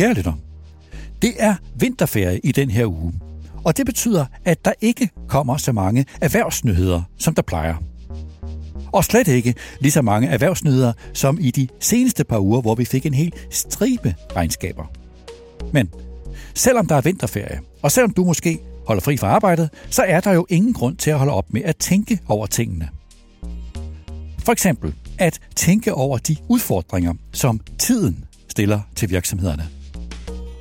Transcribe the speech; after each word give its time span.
Kære 0.00 0.14
lytter, 0.14 0.32
det 1.22 1.34
er 1.38 1.54
vinterferie 1.74 2.40
i 2.44 2.52
den 2.52 2.70
her 2.70 2.86
uge, 2.86 3.12
og 3.64 3.76
det 3.76 3.86
betyder, 3.86 4.26
at 4.44 4.64
der 4.64 4.72
ikke 4.80 5.10
kommer 5.28 5.56
så 5.56 5.72
mange 5.72 6.04
erhvervsnyheder, 6.20 7.02
som 7.18 7.34
der 7.34 7.42
plejer. 7.42 7.74
Og 8.92 9.04
slet 9.04 9.28
ikke 9.28 9.54
lige 9.80 9.92
så 9.92 10.02
mange 10.02 10.28
erhvervsnyheder 10.28 10.92
som 11.12 11.38
i 11.40 11.50
de 11.50 11.68
seneste 11.80 12.24
par 12.24 12.38
uger, 12.38 12.60
hvor 12.60 12.74
vi 12.74 12.84
fik 12.84 13.06
en 13.06 13.14
hel 13.14 13.32
stribe 13.50 14.14
regnskaber. 14.36 14.84
Men 15.72 15.90
selvom 16.54 16.86
der 16.86 16.94
er 16.94 17.00
vinterferie, 17.00 17.60
og 17.82 17.92
selvom 17.92 18.12
du 18.12 18.24
måske 18.24 18.58
holder 18.86 19.02
fri 19.02 19.16
fra 19.16 19.28
arbejdet, 19.28 19.70
så 19.90 20.02
er 20.02 20.20
der 20.20 20.32
jo 20.32 20.46
ingen 20.48 20.72
grund 20.72 20.96
til 20.96 21.10
at 21.10 21.18
holde 21.18 21.32
op 21.32 21.52
med 21.52 21.62
at 21.64 21.76
tænke 21.76 22.18
over 22.28 22.46
tingene. 22.46 22.88
For 24.38 24.52
eksempel 24.52 24.94
at 25.18 25.40
tænke 25.56 25.94
over 25.94 26.18
de 26.18 26.36
udfordringer, 26.48 27.14
som 27.32 27.60
tiden 27.78 28.24
stiller 28.48 28.80
til 28.96 29.10
virksomhederne. 29.10 29.79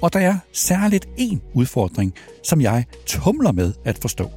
Og 0.01 0.13
der 0.13 0.19
er 0.19 0.37
særligt 0.53 1.09
en 1.17 1.41
udfordring, 1.53 2.13
som 2.43 2.61
jeg 2.61 2.85
tumler 3.05 3.51
med 3.51 3.73
at 3.85 3.99
forstå. 4.01 4.31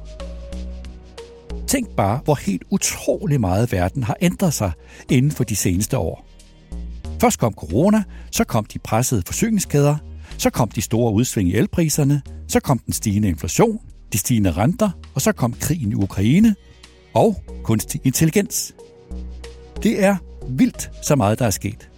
Tænk 1.67 1.89
bare, 1.89 2.19
hvor 2.23 2.35
helt 2.35 2.63
utrolig 2.69 3.41
meget 3.41 3.71
verden 3.71 4.03
har 4.03 4.17
ændret 4.21 4.53
sig 4.53 4.71
inden 5.09 5.31
for 5.31 5.43
de 5.43 5.55
seneste 5.55 5.97
år. 5.97 6.25
Først 7.21 7.39
kom 7.39 7.53
corona, 7.53 8.03
så 8.31 8.43
kom 8.43 8.65
de 8.65 8.79
pressede 8.79 9.23
forsyningskæder, 9.25 9.95
så 10.37 10.49
kom 10.49 10.69
de 10.69 10.81
store 10.81 11.13
udsving 11.13 11.49
i 11.49 11.55
elpriserne, 11.55 12.21
så 12.47 12.59
kom 12.59 12.79
den 12.79 12.93
stigende 12.93 13.27
inflation, 13.27 13.79
de 14.13 14.17
stigende 14.17 14.51
renter, 14.51 14.89
og 15.15 15.21
så 15.21 15.31
kom 15.31 15.53
krigen 15.53 15.91
i 15.91 15.95
Ukraine 15.95 16.55
og 17.13 17.43
kunstig 17.63 18.01
intelligens. 18.03 18.75
Det 19.83 20.03
er 20.03 20.15
vildt 20.49 20.91
så 21.01 21.15
meget, 21.15 21.39
der 21.39 21.45
er 21.45 21.49
sket. 21.49 21.89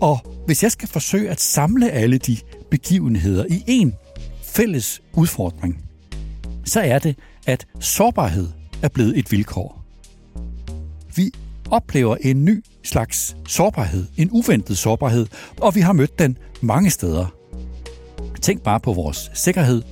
Og 0.00 0.18
hvis 0.46 0.62
jeg 0.62 0.72
skal 0.72 0.88
forsøge 0.88 1.30
at 1.30 1.40
samle 1.40 1.90
alle 1.90 2.18
de 2.18 2.36
begivenheder 2.70 3.44
i 3.50 3.64
en 3.66 3.94
fælles 4.42 5.02
udfordring, 5.14 5.84
så 6.64 6.80
er 6.80 6.98
det, 6.98 7.16
at 7.46 7.66
sårbarhed 7.80 8.48
er 8.82 8.88
blevet 8.88 9.18
et 9.18 9.32
vilkår. 9.32 9.84
Vi 11.16 11.30
oplever 11.70 12.16
en 12.16 12.44
ny 12.44 12.64
slags 12.84 13.36
sårbarhed, 13.48 14.06
en 14.16 14.30
uventet 14.30 14.78
sårbarhed, 14.78 15.26
og 15.60 15.74
vi 15.74 15.80
har 15.80 15.92
mødt 15.92 16.18
den 16.18 16.38
mange 16.60 16.90
steder. 16.90 17.26
Tænk 18.42 18.62
bare 18.62 18.80
på 18.80 18.92
vores 18.92 19.30
sikkerhed, 19.34 19.82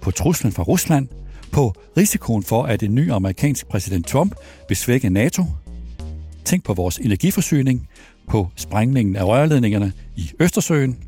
på 0.00 0.10
truslen 0.10 0.52
fra 0.52 0.62
Rusland, 0.62 1.08
på 1.52 1.74
risikoen 1.96 2.42
for, 2.42 2.62
at 2.62 2.82
en 2.82 2.94
ny 2.94 3.12
amerikansk 3.12 3.68
præsident 3.68 4.06
Trump 4.06 4.34
vil 4.68 4.76
svække 4.76 5.10
NATO. 5.10 5.44
Tænk 6.44 6.64
på 6.64 6.74
vores 6.74 6.98
energiforsyning, 6.98 7.88
på 8.28 8.48
sprængningen 8.56 9.16
af 9.16 9.24
rørledningerne 9.24 9.92
i 10.16 10.30
Østersøen. 10.40 10.98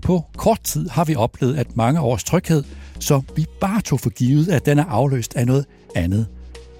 På 0.00 0.24
kort 0.36 0.60
tid 0.60 0.88
har 0.88 1.04
vi 1.04 1.14
oplevet, 1.14 1.56
at 1.56 1.76
mange 1.76 2.00
års 2.00 2.24
tryghed, 2.24 2.64
som 3.00 3.24
vi 3.36 3.46
bare 3.60 3.80
tog 3.80 4.00
for 4.00 4.10
givet, 4.10 4.48
at 4.48 4.66
den 4.66 4.78
er 4.78 4.84
afløst 4.84 5.36
af 5.36 5.46
noget 5.46 5.66
andet. 5.94 6.26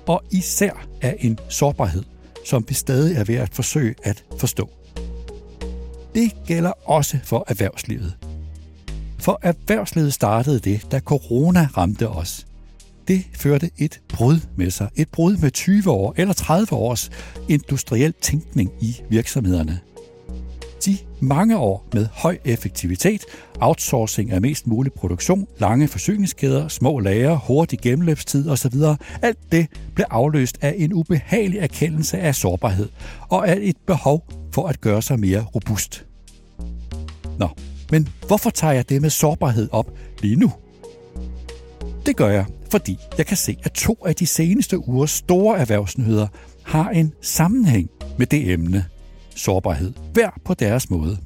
Og 0.06 0.22
især 0.30 0.86
af 1.02 1.16
en 1.18 1.38
sårbarhed, 1.48 2.02
som 2.46 2.64
vi 2.68 2.74
stadig 2.74 3.16
er 3.16 3.24
ved 3.24 3.34
at 3.34 3.54
forsøge 3.54 3.94
at 4.02 4.24
forstå. 4.38 4.70
Det 6.14 6.32
gælder 6.46 6.72
også 6.84 7.18
for 7.24 7.44
erhvervslivet. 7.48 8.16
For 9.18 9.38
erhvervslivet 9.42 10.14
startede 10.14 10.58
det, 10.58 10.92
da 10.92 11.00
corona 11.00 11.68
ramte 11.76 12.08
os. 12.08 12.46
Det 13.08 13.24
førte 13.34 13.70
et 13.78 14.00
brud 14.08 14.40
med 14.56 14.70
sig. 14.70 14.88
Et 14.96 15.08
brud 15.08 15.36
med 15.36 15.50
20 15.50 15.90
år 15.90 16.14
eller 16.16 16.34
30 16.34 16.72
års 16.72 17.10
industriel 17.48 18.14
tænkning 18.20 18.70
i 18.80 18.96
virksomhederne. 19.08 19.80
Mange 21.22 21.58
år 21.58 21.86
med 21.94 22.06
høj 22.12 22.38
effektivitet, 22.44 23.24
outsourcing 23.60 24.30
af 24.30 24.40
mest 24.40 24.66
mulig 24.66 24.92
produktion, 24.92 25.46
lange 25.58 25.88
forsyningskæder, 25.88 26.68
små 26.68 26.98
lager, 26.98 27.36
hurtig 27.36 27.78
gennemløbstid 27.78 28.48
osv., 28.48 28.74
alt 29.22 29.38
det 29.52 29.66
blev 29.94 30.06
afløst 30.10 30.58
af 30.60 30.74
en 30.78 30.92
ubehagelig 30.92 31.58
erkendelse 31.58 32.18
af 32.18 32.34
sårbarhed 32.34 32.88
og 33.28 33.48
af 33.48 33.58
et 33.60 33.76
behov 33.86 34.24
for 34.52 34.66
at 34.68 34.80
gøre 34.80 35.02
sig 35.02 35.20
mere 35.20 35.44
robust. 35.54 36.06
Nå, 37.38 37.48
men 37.90 38.08
hvorfor 38.26 38.50
tager 38.50 38.72
jeg 38.72 38.88
det 38.88 39.02
med 39.02 39.10
sårbarhed 39.10 39.68
op 39.72 39.90
lige 40.20 40.36
nu? 40.36 40.52
Det 42.06 42.16
gør 42.16 42.28
jeg, 42.28 42.44
fordi 42.70 42.96
jeg 43.18 43.26
kan 43.26 43.36
se, 43.36 43.56
at 43.62 43.72
to 43.72 43.98
af 44.06 44.14
de 44.14 44.26
seneste 44.26 44.88
ugers 44.88 45.10
store 45.10 45.58
erhvervsnyheder 45.58 46.26
har 46.64 46.90
en 46.90 47.12
sammenhæng 47.20 47.90
med 48.18 48.26
det 48.26 48.50
emne, 48.50 48.84
sårbarhed, 49.40 49.92
hver 50.12 50.30
på 50.44 50.54
deres 50.54 50.90
måde. 50.90 51.18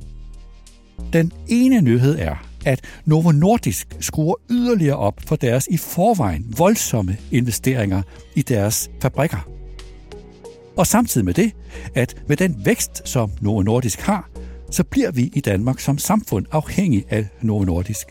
Den 1.12 1.32
ene 1.48 1.80
nyhed 1.80 2.18
er, 2.18 2.46
at 2.66 2.80
Novo 3.04 3.32
Nordisk 3.32 3.96
skruer 4.00 4.34
yderligere 4.50 4.96
op 4.96 5.20
for 5.26 5.36
deres 5.36 5.66
i 5.70 5.76
forvejen 5.76 6.54
voldsomme 6.58 7.16
investeringer 7.30 8.02
i 8.34 8.42
deres 8.42 8.90
fabrikker. 9.02 9.48
Og 10.76 10.86
samtidig 10.86 11.24
med 11.24 11.34
det, 11.34 11.52
at 11.94 12.22
med 12.28 12.36
den 12.36 12.56
vækst, 12.64 13.08
som 13.08 13.30
Novo 13.40 13.62
Nordisk 13.62 14.00
har, 14.00 14.30
så 14.70 14.84
bliver 14.84 15.10
vi 15.10 15.30
i 15.34 15.40
Danmark 15.40 15.80
som 15.80 15.98
samfund 15.98 16.46
afhængig 16.52 17.04
af 17.10 17.26
Novo 17.42 17.64
Nordisk. 17.64 18.06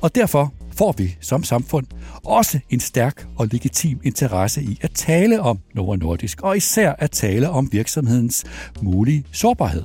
Og 0.00 0.14
derfor 0.14 0.52
får 0.72 0.94
vi 0.98 1.16
som 1.20 1.44
samfund 1.44 1.86
også 2.24 2.60
en 2.70 2.80
stærk 2.80 3.26
og 3.36 3.46
legitim 3.46 4.00
interesse 4.04 4.62
i 4.62 4.78
at 4.82 4.90
tale 4.94 5.40
om 5.40 5.58
Novo 5.74 5.96
Nordisk, 5.96 6.40
og 6.40 6.56
især 6.56 6.92
at 6.98 7.10
tale 7.10 7.50
om 7.50 7.68
virksomhedens 7.72 8.44
mulige 8.82 9.24
sårbarhed. 9.32 9.84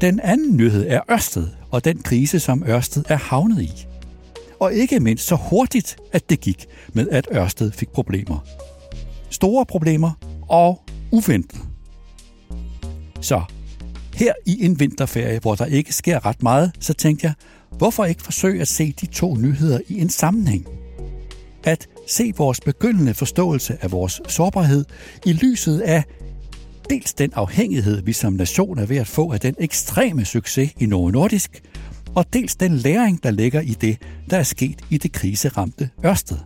Den 0.00 0.20
anden 0.20 0.56
nyhed 0.56 0.86
er 0.88 1.00
Ørsted 1.10 1.48
og 1.70 1.84
den 1.84 1.98
krise, 1.98 2.40
som 2.40 2.64
Ørsted 2.68 3.04
er 3.08 3.16
havnet 3.16 3.62
i. 3.62 3.86
Og 4.60 4.74
ikke 4.74 5.00
mindst 5.00 5.26
så 5.26 5.36
hurtigt, 5.36 5.96
at 6.12 6.30
det 6.30 6.40
gik 6.40 6.66
med, 6.92 7.08
at 7.08 7.28
Ørsted 7.32 7.72
fik 7.72 7.88
problemer. 7.88 8.38
Store 9.30 9.66
problemer 9.66 10.10
og 10.48 10.82
uventet. 11.10 11.60
Så 13.20 13.42
her 14.14 14.32
i 14.46 14.64
en 14.64 14.80
vinterferie, 14.80 15.38
hvor 15.38 15.54
der 15.54 15.64
ikke 15.64 15.92
sker 15.92 16.26
ret 16.26 16.42
meget, 16.42 16.72
så 16.80 16.94
tænkte 16.94 17.26
jeg, 17.26 17.34
hvorfor 17.78 18.04
ikke 18.04 18.22
forsøge 18.22 18.60
at 18.60 18.68
se 18.68 18.94
de 19.00 19.06
to 19.06 19.36
nyheder 19.36 19.80
i 19.88 20.00
en 20.00 20.08
sammenhæng? 20.08 20.66
At 21.64 21.88
se 22.08 22.32
vores 22.36 22.60
begyndende 22.60 23.14
forståelse 23.14 23.78
af 23.80 23.92
vores 23.92 24.20
sårbarhed 24.28 24.84
i 25.26 25.32
lyset 25.32 25.80
af 25.80 26.04
dels 26.90 27.14
den 27.14 27.32
afhængighed, 27.34 28.02
vi 28.02 28.12
som 28.12 28.32
nation 28.32 28.78
er 28.78 28.86
ved 28.86 28.96
at 28.96 29.06
få 29.06 29.32
af 29.32 29.40
den 29.40 29.54
ekstreme 29.58 30.24
succes 30.24 30.70
i 30.78 30.86
Novo 30.86 31.10
Nordisk, 31.10 31.62
og 32.14 32.32
dels 32.32 32.56
den 32.56 32.76
læring, 32.76 33.22
der 33.22 33.30
ligger 33.30 33.60
i 33.60 33.76
det, 33.80 33.98
der 34.30 34.36
er 34.36 34.42
sket 34.42 34.80
i 34.90 34.98
det 34.98 35.12
kriseramte 35.12 35.90
Ørsted. 36.04 36.38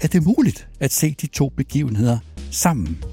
Er 0.00 0.08
det 0.08 0.24
muligt 0.24 0.68
at 0.80 0.92
se 0.92 1.16
de 1.20 1.26
to 1.26 1.48
begivenheder 1.48 2.18
sammen? 2.50 3.04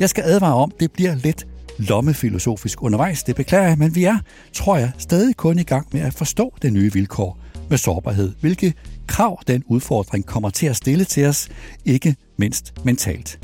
Jeg 0.00 0.10
skal 0.10 0.24
advare 0.24 0.54
om, 0.54 0.72
det 0.80 0.92
bliver 0.92 1.14
lidt 1.14 1.46
lommefilosofisk 1.78 2.82
undervejs, 2.82 3.22
det 3.22 3.36
beklager 3.36 3.68
jeg, 3.68 3.78
men 3.78 3.94
vi 3.94 4.04
er, 4.04 4.18
tror 4.52 4.76
jeg, 4.76 4.90
stadig 4.98 5.36
kun 5.36 5.58
i 5.58 5.62
gang 5.62 5.86
med 5.92 6.00
at 6.00 6.14
forstå 6.14 6.54
det 6.62 6.72
nye 6.72 6.92
vilkår 6.92 7.38
med 7.70 7.78
sårbarhed, 7.78 8.32
hvilke 8.40 8.74
krav 9.06 9.42
den 9.46 9.64
udfordring 9.66 10.26
kommer 10.26 10.50
til 10.50 10.66
at 10.66 10.76
stille 10.76 11.04
til 11.04 11.26
os, 11.26 11.48
ikke 11.84 12.16
mindst 12.38 12.74
mentalt. 12.84 13.38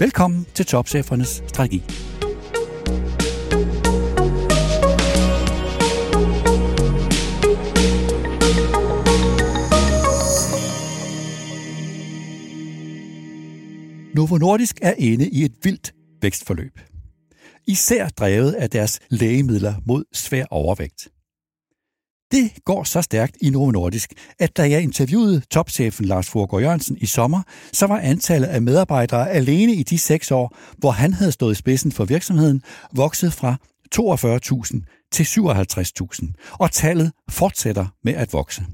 Velkommen 0.00 0.46
til 0.54 0.66
Topchefernes 0.66 1.42
Strategi. 1.46 1.82
Novo 14.14 14.36
Nordisk 14.36 14.78
er 14.82 14.94
inde 14.98 15.28
i 15.28 15.44
et 15.44 15.52
vildt 15.62 15.92
vækstforløb 16.22 16.87
især 17.68 18.08
drevet 18.08 18.52
af 18.52 18.70
deres 18.70 19.00
lægemidler 19.08 19.74
mod 19.86 20.04
svær 20.12 20.44
overvægt. 20.50 21.08
Det 22.32 22.64
går 22.64 22.84
så 22.84 23.02
stærkt 23.02 23.36
i 23.40 23.50
Novo 23.50 23.70
Nordisk, 23.70 24.12
at 24.38 24.56
da 24.56 24.70
jeg 24.70 24.82
interviewede 24.82 25.42
topchefen 25.50 26.04
Lars 26.04 26.28
Fogård 26.28 26.62
Jørgensen 26.62 26.98
i 27.00 27.06
sommer, 27.06 27.42
så 27.72 27.86
var 27.86 27.98
antallet 27.98 28.48
af 28.48 28.62
medarbejdere 28.62 29.30
alene 29.30 29.74
i 29.74 29.82
de 29.82 29.98
seks 29.98 30.30
år, 30.30 30.56
hvor 30.78 30.90
han 30.90 31.12
havde 31.12 31.32
stået 31.32 31.52
i 31.52 31.54
spidsen 31.54 31.92
for 31.92 32.04
virksomheden, 32.04 32.62
vokset 32.92 33.32
fra 33.32 33.56
42.000 33.94 35.08
til 35.12 35.24
57.000, 35.24 36.56
og 36.58 36.72
tallet 36.72 37.12
fortsætter 37.30 37.86
med 38.04 38.14
at 38.14 38.32
vokse. 38.32 38.66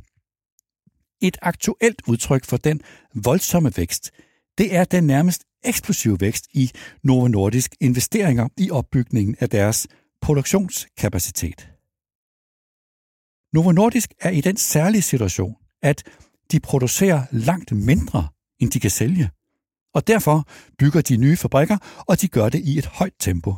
Et 1.22 1.36
aktuelt 1.42 2.02
udtryk 2.06 2.44
for 2.44 2.56
den 2.56 2.80
voldsomme 3.14 3.72
vækst, 3.76 4.10
det 4.58 4.74
er 4.74 4.84
den 4.84 5.04
nærmest 5.04 5.44
eksplosiv 5.64 6.20
vækst 6.20 6.46
i 6.52 6.70
Novo 7.02 7.28
Nordisk 7.28 7.74
investeringer 7.80 8.48
i 8.56 8.70
opbygningen 8.70 9.36
af 9.40 9.50
deres 9.50 9.86
produktionskapacitet. 10.20 11.70
Novo 13.52 13.72
Nordisk 13.72 14.10
er 14.20 14.30
i 14.30 14.40
den 14.40 14.56
særlige 14.56 15.02
situation, 15.02 15.56
at 15.82 16.02
de 16.52 16.60
producerer 16.60 17.22
langt 17.30 17.72
mindre, 17.72 18.28
end 18.58 18.70
de 18.70 18.80
kan 18.80 18.90
sælge. 18.90 19.30
Og 19.94 20.06
derfor 20.06 20.48
bygger 20.78 21.00
de 21.00 21.16
nye 21.16 21.36
fabrikker, 21.36 21.78
og 22.08 22.20
de 22.20 22.28
gør 22.28 22.48
det 22.48 22.60
i 22.64 22.78
et 22.78 22.86
højt 22.86 23.14
tempo. 23.18 23.54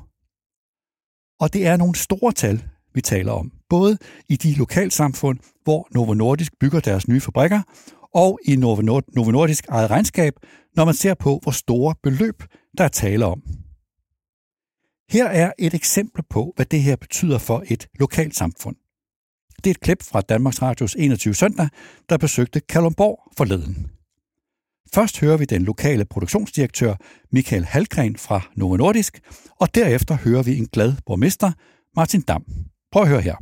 Og 1.41 1.53
det 1.53 1.67
er 1.67 1.76
nogle 1.76 1.94
store 1.94 2.32
tal, 2.32 2.62
vi 2.94 3.00
taler 3.00 3.32
om. 3.32 3.53
både 3.69 3.99
i 4.29 4.37
de 4.37 4.55
lokalsamfund, 4.55 5.38
hvor 5.64 5.88
Novo 5.94 6.14
Nordisk 6.14 6.53
bygger 6.61 6.81
deres 6.81 7.08
nye 7.08 7.20
fabrikker, 7.20 7.62
og 8.14 8.38
i 8.44 8.56
Novo 8.56 9.31
Nordisk 9.31 9.67
eget 9.69 9.91
regnskab, 9.91 10.35
når 10.76 10.84
man 10.84 10.94
ser 10.94 11.14
på, 11.14 11.40
hvor 11.43 11.52
store 11.52 11.94
beløb 12.02 12.43
der 12.78 12.84
er 12.84 12.88
tale 12.88 13.26
om. 13.26 13.43
Her 15.11 15.26
er 15.26 15.52
et 15.58 15.75
eksempel 15.75 16.23
på, 16.31 16.52
hvad 16.56 16.67
det 16.67 16.82
her 16.82 16.96
betyder 16.96 17.38
for 17.38 17.64
et 17.69 17.88
lokalsamfund. 17.99 18.76
Det 19.56 19.67
er 19.67 19.70
et 19.70 19.81
klip 19.81 20.02
fra 20.02 20.20
Danmarks 20.20 20.62
Radios 20.62 20.94
21 20.99 21.34
søndag, 21.34 21.69
der 22.08 22.17
besøgte 22.17 22.61
Kalumborg 22.61 23.32
forleden. 23.37 23.90
Først 24.94 25.20
hører 25.20 25.37
vi 25.37 25.44
den 25.44 25.62
lokale 25.62 26.05
produktionsdirektør 26.05 26.94
Michael 27.32 27.64
Halgren 27.64 28.17
fra 28.17 28.40
Novo 28.55 28.76
Nordisk, 28.76 29.20
og 29.61 29.75
derefter 29.75 30.17
hører 30.17 30.43
vi 30.43 30.58
en 30.58 30.67
glad 30.67 30.93
borgmester, 31.06 31.52
Martin 31.96 32.20
Dam. 32.20 32.44
Prøv 32.93 33.02
at 33.02 33.08
høre 33.08 33.20
her. 33.20 33.37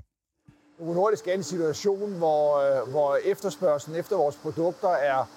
Novo 0.81 0.95
Nordisk 0.95 1.27
er 1.29 1.33
en 1.33 1.43
situation, 1.43 2.13
hvor, 2.13 2.59
øh, 2.59 2.91
hvor 2.91 3.19
efterspørgselen 3.25 4.01
efter 4.01 4.17
vores 4.17 4.37
produkter 4.37 4.89
er, 4.89 5.29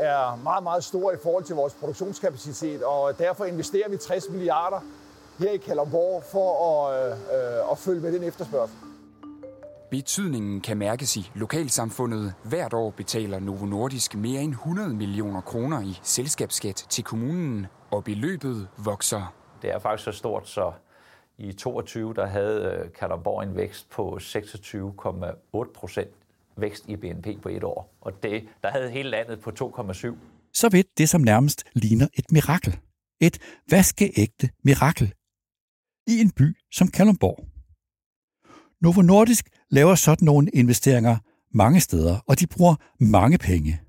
er 0.00 0.36
meget, 0.42 0.62
meget 0.62 0.84
stor 0.84 1.12
i 1.12 1.16
forhold 1.22 1.44
til 1.44 1.56
vores 1.56 1.74
produktionskapacitet, 1.74 2.82
og 2.82 3.18
derfor 3.18 3.44
investerer 3.44 3.88
vi 3.88 3.96
60 3.96 4.28
milliarder 4.30 4.80
her 5.38 5.50
i 5.50 5.56
Kalundborg 5.56 6.22
for 6.32 6.68
at, 6.68 7.12
øh, 7.12 7.72
at 7.72 7.78
følge 7.78 8.00
med 8.00 8.12
den 8.12 8.22
efterspørgsel. 8.22 8.76
Betydningen 9.90 10.60
kan 10.60 10.76
mærkes 10.76 11.16
i 11.16 11.30
lokalsamfundet. 11.34 12.34
Hvert 12.44 12.72
år 12.74 12.90
betaler 12.90 13.38
Novo 13.38 13.66
Nordisk 13.66 14.14
mere 14.14 14.40
end 14.40 14.52
100 14.52 14.88
millioner 14.88 15.40
kroner 15.40 15.80
i 15.80 15.98
selskabsskat 16.02 16.86
til 16.88 17.04
kommunen, 17.04 17.66
og 17.90 18.04
beløbet 18.04 18.68
vokser. 18.76 19.34
Det 19.62 19.70
er 19.70 19.78
faktisk 19.78 20.04
så 20.04 20.12
stort, 20.12 20.48
så 20.48 20.72
i 21.38 21.52
22 21.52 22.14
der 22.14 22.26
havde 22.26 22.62
øh, 22.62 22.92
Kalundborg 22.92 23.42
en 23.42 23.56
vækst 23.56 23.90
på 23.90 24.18
26,8 24.20 25.72
procent 25.72 26.10
vækst 26.56 26.84
i 26.88 26.96
BNP 26.96 27.42
på 27.42 27.48
et 27.48 27.64
år. 27.64 27.96
Og 28.00 28.22
det, 28.22 28.48
der 28.62 28.70
havde 28.70 28.90
hele 28.90 29.10
landet 29.10 29.40
på 29.40 29.50
2,7. 29.50 30.14
Så 30.52 30.68
vidt 30.68 30.98
det, 30.98 31.08
som 31.08 31.20
nærmest 31.20 31.64
ligner 31.74 32.08
et 32.14 32.32
mirakel. 32.32 32.78
Et 33.20 33.38
vaskeægte 33.70 34.50
mirakel. 34.64 35.14
I 36.06 36.20
en 36.20 36.30
by 36.30 36.56
som 36.72 36.88
Kalundborg. 36.88 37.46
Novo 38.80 39.02
Nordisk 39.02 39.48
laver 39.70 39.94
sådan 39.94 40.26
nogle 40.26 40.50
investeringer 40.50 41.16
mange 41.54 41.80
steder, 41.80 42.24
og 42.26 42.40
de 42.40 42.46
bruger 42.46 42.74
mange 42.98 43.38
penge. 43.38 43.80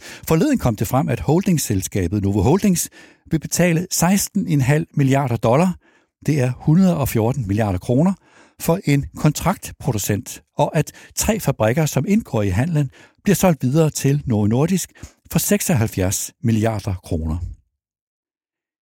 Forleden 0.00 0.58
kom 0.58 0.76
det 0.76 0.88
frem, 0.88 1.08
at 1.08 1.20
holdingsselskabet 1.20 2.22
Novo 2.22 2.40
Holdings 2.40 2.90
vil 3.30 3.40
betale 3.40 3.86
16,5 3.94 4.84
milliarder 4.94 5.36
dollar, 5.36 5.78
det 6.26 6.40
er 6.40 6.52
114 6.52 7.46
milliarder 7.46 7.78
kroner, 7.78 8.12
for 8.60 8.80
en 8.84 9.06
kontraktproducent, 9.16 10.42
og 10.56 10.76
at 10.76 10.92
tre 11.14 11.40
fabrikker, 11.40 11.86
som 11.86 12.04
indgår 12.08 12.42
i 12.42 12.48
handlen, 12.48 12.90
bliver 13.24 13.36
solgt 13.36 13.62
videre 13.62 13.90
til 13.90 14.22
Novo 14.26 14.46
Nordisk 14.46 14.92
for 15.32 15.38
76 15.38 16.32
milliarder 16.42 16.94
kroner. 16.94 17.38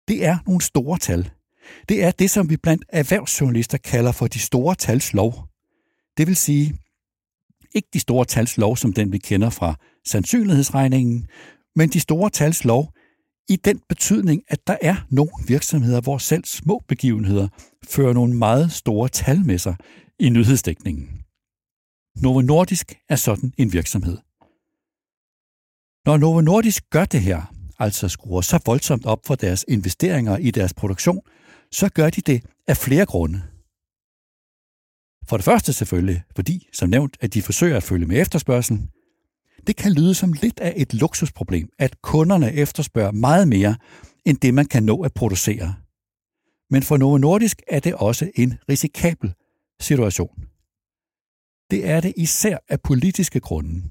Det 0.08 0.24
er 0.24 0.38
nogle 0.46 0.62
store 0.62 0.98
tal. 0.98 1.30
Det 1.88 2.04
er 2.04 2.10
det, 2.10 2.30
som 2.30 2.50
vi 2.50 2.56
blandt 2.56 2.84
erhvervsjournalister 2.88 3.78
kalder 3.78 4.12
for 4.12 4.26
de 4.26 4.38
store 4.38 4.74
tals 4.74 5.12
lov. 5.12 5.48
Det 6.16 6.26
vil 6.26 6.36
sige, 6.36 6.78
ikke 7.74 7.88
de 7.92 8.00
store 8.00 8.24
tals 8.24 8.56
lov, 8.56 8.76
som 8.76 8.92
den 8.92 9.12
vi 9.12 9.18
kender 9.18 9.50
fra 9.50 9.74
sandsynlighedsregningen, 10.06 11.26
men 11.76 11.88
de 11.88 12.00
store 12.00 12.30
tals 12.30 12.64
lov 12.64 12.92
i 13.48 13.56
den 13.56 13.80
betydning, 13.88 14.42
at 14.48 14.66
der 14.66 14.76
er 14.82 14.96
nogle 15.10 15.30
virksomheder, 15.46 16.00
hvor 16.00 16.18
selv 16.18 16.44
små 16.44 16.82
begivenheder 16.88 17.48
fører 17.88 18.12
nogle 18.12 18.34
meget 18.36 18.72
store 18.72 19.08
tal 19.08 19.44
med 19.46 19.58
sig 19.58 19.76
i 20.18 20.28
nyhedsdækningen. 20.28 21.22
Novo 22.16 22.40
Nordisk 22.40 22.94
er 23.08 23.16
sådan 23.16 23.52
en 23.58 23.72
virksomhed. 23.72 24.18
Når 26.06 26.16
Novo 26.16 26.40
Nordisk 26.40 26.90
gør 26.90 27.04
det 27.04 27.20
her, 27.20 27.54
altså 27.78 28.08
skruer 28.08 28.40
så 28.40 28.60
voldsomt 28.66 29.06
op 29.06 29.26
for 29.26 29.34
deres 29.34 29.64
investeringer 29.68 30.36
i 30.36 30.50
deres 30.50 30.74
produktion, 30.74 31.20
så 31.72 31.88
gør 31.88 32.10
de 32.10 32.20
det 32.20 32.44
af 32.66 32.76
flere 32.76 33.06
grunde. 33.06 33.42
For 35.28 35.36
det 35.36 35.44
første 35.44 35.72
selvfølgelig, 35.72 36.22
fordi, 36.36 36.68
som 36.72 36.88
nævnt, 36.88 37.16
at 37.20 37.34
de 37.34 37.42
forsøger 37.42 37.76
at 37.76 37.82
følge 37.82 38.06
med 38.06 38.20
efterspørgselen. 38.20 38.90
Det 39.66 39.76
kan 39.76 39.92
lyde 39.92 40.14
som 40.14 40.32
lidt 40.32 40.60
af 40.60 40.74
et 40.76 40.94
luksusproblem, 40.94 41.68
at 41.78 42.02
kunderne 42.02 42.52
efterspørger 42.52 43.12
meget 43.12 43.48
mere, 43.48 43.76
end 44.24 44.38
det 44.38 44.54
man 44.54 44.66
kan 44.66 44.82
nå 44.82 45.02
at 45.02 45.14
producere. 45.14 45.74
Men 46.70 46.82
for 46.82 46.96
Novo 46.96 47.18
Nordisk 47.18 47.62
er 47.68 47.80
det 47.80 47.94
også 47.94 48.30
en 48.34 48.54
risikabel 48.68 49.34
situation. 49.80 50.44
Det 51.70 51.88
er 51.88 52.00
det 52.00 52.12
især 52.16 52.58
af 52.68 52.80
politiske 52.80 53.40
grunde. 53.40 53.82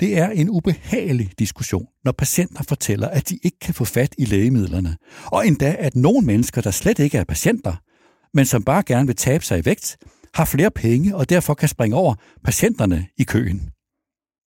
Det 0.00 0.18
er 0.18 0.30
en 0.30 0.50
ubehagelig 0.50 1.30
diskussion, 1.38 1.86
når 2.04 2.12
patienter 2.12 2.62
fortæller, 2.62 3.08
at 3.08 3.28
de 3.28 3.38
ikke 3.42 3.58
kan 3.58 3.74
få 3.74 3.84
fat 3.84 4.14
i 4.18 4.24
lægemidlerne, 4.24 4.96
og 5.26 5.46
endda 5.46 5.76
at 5.78 5.96
nogle 5.96 6.26
mennesker, 6.26 6.60
der 6.60 6.70
slet 6.70 6.98
ikke 6.98 7.18
er 7.18 7.24
patienter, 7.24 7.76
men 8.34 8.46
som 8.46 8.62
bare 8.62 8.82
gerne 8.82 9.06
vil 9.06 9.16
tabe 9.16 9.44
sig 9.44 9.58
i 9.58 9.64
vægt, 9.64 9.96
har 10.34 10.44
flere 10.44 10.70
penge 10.70 11.16
og 11.16 11.28
derfor 11.28 11.54
kan 11.54 11.68
springe 11.68 11.96
over 11.96 12.14
patienterne 12.44 13.06
i 13.18 13.24
køen. 13.24 13.70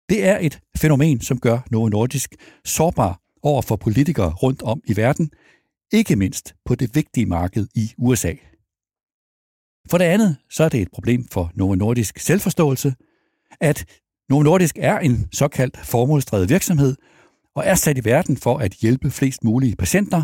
Det 0.10 0.26
er 0.26 0.38
et 0.38 0.60
fænomen, 0.78 1.22
som 1.22 1.40
gør 1.40 1.60
Novo 1.72 1.90
Nordisk 1.90 2.36
sårbar 2.66 3.20
over 3.44 3.62
for 3.62 3.76
politikere 3.76 4.34
rundt 4.34 4.62
om 4.62 4.82
i 4.88 4.98
verden, 4.98 5.32
ikke 5.94 6.16
mindst 6.16 6.56
på 6.66 6.76
det 6.76 6.96
vigtige 6.96 7.26
marked 7.26 7.68
i 7.76 7.92
USA. 7.98 8.34
For 9.90 9.98
det 9.98 10.06
andet, 10.06 10.38
så 10.50 10.64
er 10.64 10.70
det 10.70 10.82
et 10.82 10.92
problem 10.94 11.28
for 11.32 11.52
Novo 11.56 11.76
Nordisk 11.76 12.20
selvforståelse, 12.20 12.96
at 13.62 13.86
Novo 14.30 14.44
Nordisk 14.44 14.78
er 14.80 15.00
en 15.00 15.28
såkaldt 15.34 15.78
formålsdrevet 15.78 16.50
virksomhed, 16.50 16.96
og 17.56 17.64
er 17.66 17.76
sat 17.76 17.98
i 17.98 18.06
verden 18.06 18.38
for 18.38 18.58
at 18.58 18.72
hjælpe 18.72 19.12
flest 19.12 19.44
mulige 19.44 19.76
patienter, 19.76 20.24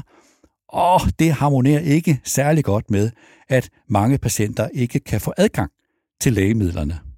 og 0.69 1.01
det 1.19 1.31
harmonerer 1.31 1.79
ikke 1.79 2.21
særlig 2.23 2.63
godt 2.63 2.91
med, 2.91 3.11
at 3.49 3.69
mange 3.87 4.17
patienter 4.17 4.67
ikke 4.73 4.99
kan 4.99 5.21
få 5.21 5.33
adgang 5.37 5.71
til 6.21 6.33
lægemidlerne. 6.33 7.10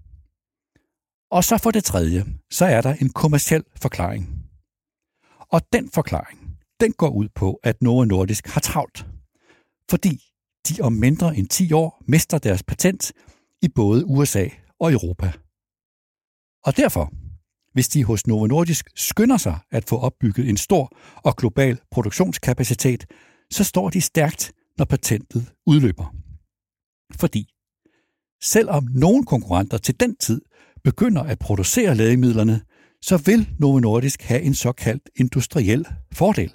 Og 1.33 1.43
så 1.43 1.57
for 1.57 1.71
det 1.71 1.83
tredje, 1.83 2.25
så 2.51 2.65
er 2.65 2.81
der 2.81 2.93
en 2.93 3.09
kommersiel 3.09 3.63
forklaring. 3.81 4.23
Og 5.51 5.61
den 5.73 5.89
forklaring, 5.89 6.57
den 6.79 6.93
går 6.93 7.09
ud 7.09 7.29
på, 7.35 7.59
at 7.63 7.81
Novo 7.81 8.05
Nordisk 8.05 8.47
har 8.47 8.61
travlt. 8.61 9.05
Fordi 9.89 10.19
de 10.69 10.81
om 10.81 10.93
mindre 10.93 11.37
end 11.37 11.47
10 11.47 11.73
år 11.73 12.03
mister 12.07 12.37
deres 12.37 12.63
patent 12.63 13.11
i 13.61 13.67
både 13.75 14.05
USA 14.05 14.47
og 14.79 14.91
Europa. 14.91 15.31
Og 16.65 16.77
derfor, 16.77 17.13
hvis 17.73 17.87
de 17.87 18.03
hos 18.03 18.27
Novo 18.27 18.47
Nordisk 18.47 18.89
skynder 18.95 19.37
sig 19.37 19.59
at 19.71 19.89
få 19.89 19.97
opbygget 19.97 20.49
en 20.49 20.57
stor 20.57 20.97
og 21.15 21.35
global 21.35 21.79
produktionskapacitet, 21.91 23.05
så 23.51 23.63
står 23.63 23.89
de 23.89 24.01
stærkt, 24.01 24.53
når 24.77 24.85
patentet 24.85 25.53
udløber. 25.65 26.15
Fordi 27.19 27.53
selvom 28.43 28.83
nogle 28.83 29.25
konkurrenter 29.25 29.77
til 29.77 29.99
den 29.99 30.15
tid 30.15 30.41
begynder 30.83 31.23
at 31.23 31.39
producere 31.39 31.95
lægemidlerne, 31.95 32.61
så 33.01 33.17
vil 33.17 33.49
Novo 33.59 33.79
Nordisk 33.79 34.21
have 34.21 34.41
en 34.41 34.53
såkaldt 34.53 35.09
industriel 35.15 35.87
fordel. 36.13 36.53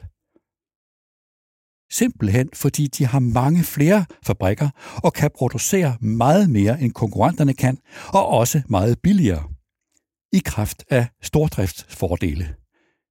Simpelthen 1.91 2.49
fordi 2.55 2.87
de 2.87 3.07
har 3.07 3.19
mange 3.19 3.65
flere 3.65 4.07
fabrikker 4.27 4.69
og 5.05 5.13
kan 5.13 5.31
producere 5.35 5.99
meget 6.01 6.51
mere 6.51 6.81
end 6.81 6.93
konkurrenterne 6.93 7.55
kan, 7.55 7.79
og 8.09 8.27
også 8.27 8.63
meget 8.69 8.99
billigere. 9.03 9.45
I 10.33 10.39
kraft 10.45 10.85
af 10.91 11.07
stordriftsfordele. 11.23 12.55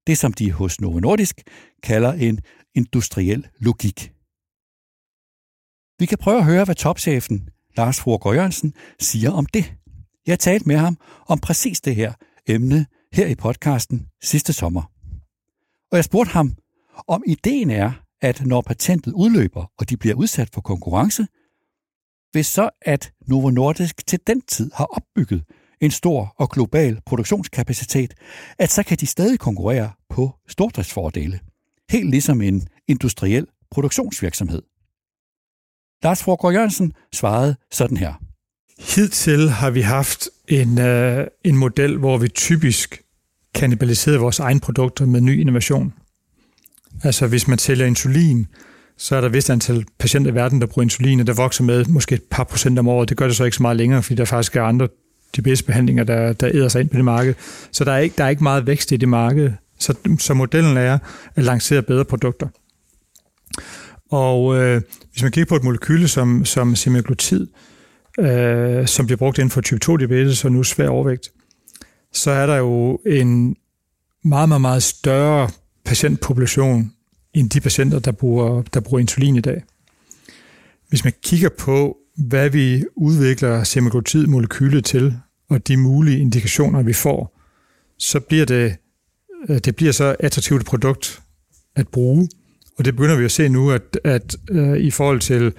Det 0.08 0.18
som 0.18 0.34
de 0.34 0.52
hos 0.52 0.82
Novo 0.82 1.00
Nordisk 1.00 1.42
kalder 1.84 2.14
en 2.14 2.40
industriel 2.76 3.48
logik. 3.60 4.14
Vi 6.00 6.06
kan 6.06 6.18
prøve 6.18 6.38
at 6.38 6.46
høre, 6.46 6.66
hvad 6.66 6.76
topchefen 6.76 7.50
Lars 7.78 8.00
Fruergaard 8.00 8.36
Jørgensen 8.36 8.74
siger 9.00 9.32
om 9.32 9.46
det. 9.46 9.74
Jeg 10.28 10.40
talte 10.40 10.68
med 10.68 10.78
ham 10.78 10.98
om 11.28 11.40
præcis 11.40 11.82
det 11.82 11.96
her 11.96 12.14
emne 12.48 12.86
her 13.14 13.28
i 13.28 13.36
podcasten 13.36 14.08
sidste 14.24 14.54
sommer. 14.54 14.92
Og 15.92 15.96
jeg 15.96 16.04
spurgte 16.04 16.32
ham, 16.32 16.56
om 17.08 17.24
ideen 17.28 17.70
er, 17.70 17.92
at 18.22 18.46
når 18.46 18.62
patentet 18.62 19.14
udløber, 19.14 19.72
og 19.78 19.90
de 19.90 19.98
bliver 19.98 20.16
udsat 20.16 20.50
for 20.54 20.62
konkurrence, 20.62 21.28
hvis 22.32 22.48
så 22.48 22.70
at 22.82 23.12
Novo 23.28 23.50
Nordisk 23.50 24.08
til 24.08 24.20
den 24.28 24.42
tid 24.42 24.72
har 24.74 24.86
opbygget 24.86 25.44
en 25.82 25.92
stor 25.92 26.34
og 26.38 26.50
global 26.50 27.02
produktionskapacitet, 27.06 28.14
at 28.60 28.70
så 28.72 28.84
kan 28.84 28.98
de 28.98 29.08
stadig 29.08 29.40
konkurrere 29.40 29.92
på 30.10 30.32
stordriftsfordele. 30.48 31.40
Helt 31.90 32.10
ligesom 32.10 32.42
en 32.42 32.68
industriel 32.88 33.48
produktionsvirksomhed. 33.72 34.62
Lars 36.04 36.24
Frogård 36.24 36.54
Jørgensen 36.54 36.94
svarede 37.14 37.56
sådan 37.72 37.98
her. 37.98 38.27
Hidtil 38.80 39.50
har 39.50 39.70
vi 39.70 39.82
haft 39.82 40.30
en, 40.48 40.80
øh, 40.80 41.28
en 41.44 41.58
model, 41.58 41.98
hvor 41.98 42.18
vi 42.18 42.28
typisk 42.28 43.02
kanibaliserede 43.54 44.20
vores 44.20 44.40
egne 44.40 44.60
produkter 44.60 45.06
med 45.06 45.22
ny 45.22 45.40
innovation. 45.40 45.94
Altså 47.04 47.28
hvis 47.28 47.48
man 47.48 47.58
sælger 47.58 47.86
insulin, 47.86 48.48
så 48.98 49.16
er 49.16 49.22
der 49.22 49.30
vist 49.30 49.50
antal 49.50 49.86
patienter 50.00 50.32
i 50.32 50.36
verden, 50.36 50.62
der 50.62 50.68
bruger 50.68 50.84
insulin, 50.84 51.20
og 51.20 51.28
der 51.28 51.34
vokser 51.34 51.64
med 51.64 51.86
måske 51.86 52.16
et 52.16 52.24
par 52.32 52.44
procent 52.44 52.80
om 52.80 52.88
året. 52.88 53.10
Det 53.10 53.18
gør 53.18 53.28
det 53.28 53.36
så 53.36 53.44
ikke 53.44 53.58
så 53.58 53.64
meget 53.64 53.78
længere, 53.78 54.04
fordi 54.04 54.16
der 54.16 54.26
faktisk 54.26 54.56
er 54.56 54.64
andre 54.64 54.88
diabetesbehandlinger, 55.36 56.04
der, 56.04 56.34
der 56.34 56.50
æder 56.54 56.68
sig 56.68 56.82
ind 56.82 56.90
på 56.90 56.98
det 56.98 57.06
marked. 57.06 57.34
Så 57.72 57.84
der 57.84 57.92
er 57.92 57.98
ikke, 57.98 58.16
der 58.18 58.24
er 58.24 58.30
ikke 58.30 58.44
meget 58.44 58.68
vækst 58.68 58.92
i 58.92 58.98
det 58.98 59.10
marked. 59.10 59.52
Så, 59.80 59.94
så 60.20 60.34
modellen 60.34 60.78
er 60.78 61.00
at 61.36 61.44
lancere 61.44 61.82
bedre 61.82 62.06
produkter. 62.06 62.48
Og 64.12 64.58
øh, 64.58 64.82
hvis 65.12 65.24
man 65.24 65.32
kigger 65.32 65.50
på 65.50 65.56
et 65.56 65.64
molekyle 65.64 66.08
som, 66.08 66.46
som 66.46 66.76
semaglutid, 66.76 67.42
øh, 67.42 67.48
øh, 68.20 68.88
som 68.88 69.06
bliver 69.06 69.18
brugt 69.18 69.38
inden 69.38 69.50
for 69.50 69.62
type 69.62 69.80
2-diabetes 69.86 70.46
og 70.46 70.52
nu 70.52 70.64
svær 70.64 70.90
overvægt, 70.90 71.32
så 72.14 72.32
er 72.32 72.46
der 72.46 72.56
jo 72.56 73.00
en 73.06 73.56
meget, 74.24 74.50
meget, 74.50 74.62
meget 74.62 74.84
større 74.84 75.50
patientpopulation 75.86 76.92
end 77.34 77.50
de 77.50 77.62
patienter, 77.62 78.00
der 78.00 78.12
bruger, 78.12 78.62
der 78.62 78.80
bruger 78.80 79.00
insulin 79.00 79.36
i 79.36 79.42
dag. 79.42 79.64
Hvis 80.90 81.04
man 81.04 81.14
kigger 81.24 81.50
på, 81.50 81.98
hvad 82.18 82.50
vi 82.50 82.84
udvikler 82.96 83.64
semaglutid-molekylet 83.64 84.86
til, 84.86 85.20
og 85.50 85.68
de 85.68 85.78
mulige 85.78 86.20
indikationer, 86.20 86.84
vi 86.84 86.94
får, 86.94 87.38
så 87.98 88.20
bliver 88.20 88.46
det, 88.46 88.76
øh, 89.50 89.58
det 89.58 89.76
bliver 89.76 89.92
så 89.92 90.16
attraktivt 90.20 90.62
et 90.62 90.68
produkt 90.68 91.22
at 91.76 91.88
bruge. 91.88 92.30
Og 92.78 92.86
det 92.86 92.96
begynder 92.96 93.18
vi 93.18 93.26
at 93.26 93.32
se 93.32 93.50
nu, 93.50 93.72
at, 93.72 94.00
at 94.04 94.36
uh, 94.52 94.78
i 94.78 94.92
forhold 94.92 95.20
til 95.20 95.54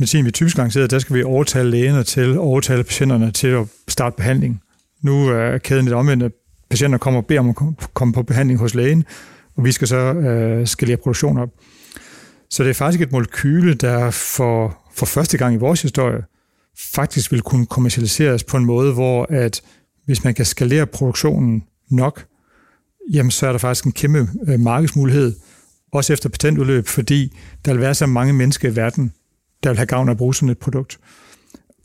medicin, 0.00 0.24
vi 0.24 0.30
typisk 0.30 0.58
lancerer, 0.58 0.86
der 0.86 0.98
skal 0.98 1.16
vi 1.16 1.22
overtale 1.22 1.70
lægerne 1.70 2.02
til, 2.02 2.38
overtale 2.38 2.84
patienterne 2.84 3.30
til 3.30 3.46
at 3.46 3.66
starte 3.88 4.16
behandling. 4.16 4.62
Nu 5.02 5.28
er 5.28 5.58
kæden 5.58 5.84
lidt 5.84 5.94
omvendt, 5.94 6.22
at 6.22 6.32
patienter 6.70 6.98
kommer 6.98 7.20
og 7.20 7.26
beder 7.26 7.40
om 7.40 7.48
at 7.48 7.56
komme 7.94 8.14
på 8.14 8.22
behandling 8.22 8.58
hos 8.58 8.74
lægen, 8.74 9.04
og 9.56 9.64
vi 9.64 9.72
skal 9.72 9.88
så 9.88 9.96
øh, 9.96 10.66
skalere 10.66 10.96
produktion 10.96 11.38
op. 11.38 11.48
Så 12.50 12.62
det 12.62 12.70
er 12.70 12.74
faktisk 12.74 13.02
et 13.02 13.12
molekyle, 13.12 13.74
der 13.74 14.10
for, 14.10 14.78
for 14.94 15.06
første 15.06 15.38
gang 15.38 15.54
i 15.54 15.58
vores 15.58 15.82
historie 15.82 16.22
faktisk 16.92 17.32
vil 17.32 17.40
kunne 17.40 17.66
kommercialiseres 17.66 18.44
på 18.44 18.56
en 18.56 18.64
måde, 18.64 18.92
hvor 18.92 19.26
at 19.30 19.62
hvis 20.06 20.24
man 20.24 20.34
kan 20.34 20.44
skalere 20.44 20.86
produktionen 20.86 21.64
nok, 21.90 22.24
jamen 23.12 23.30
så 23.30 23.46
er 23.46 23.52
der 23.52 23.58
faktisk 23.58 23.84
en 23.84 23.92
kæmpe 23.92 24.28
øh, 24.48 24.60
markedsmulighed, 24.60 25.34
også 25.92 26.12
efter 26.12 26.28
patentudløb, 26.28 26.86
fordi 26.86 27.36
der 27.64 27.72
vil 27.72 27.80
være 27.80 27.94
så 27.94 28.06
mange 28.06 28.32
mennesker 28.32 28.68
i 28.68 28.76
verden, 28.76 29.12
der 29.62 29.70
vil 29.70 29.76
have 29.76 29.86
gavn 29.86 30.08
af 30.08 30.12
at 30.12 30.18
bruge 30.18 30.34
sådan 30.34 30.48
et 30.48 30.58
produkt. 30.58 30.98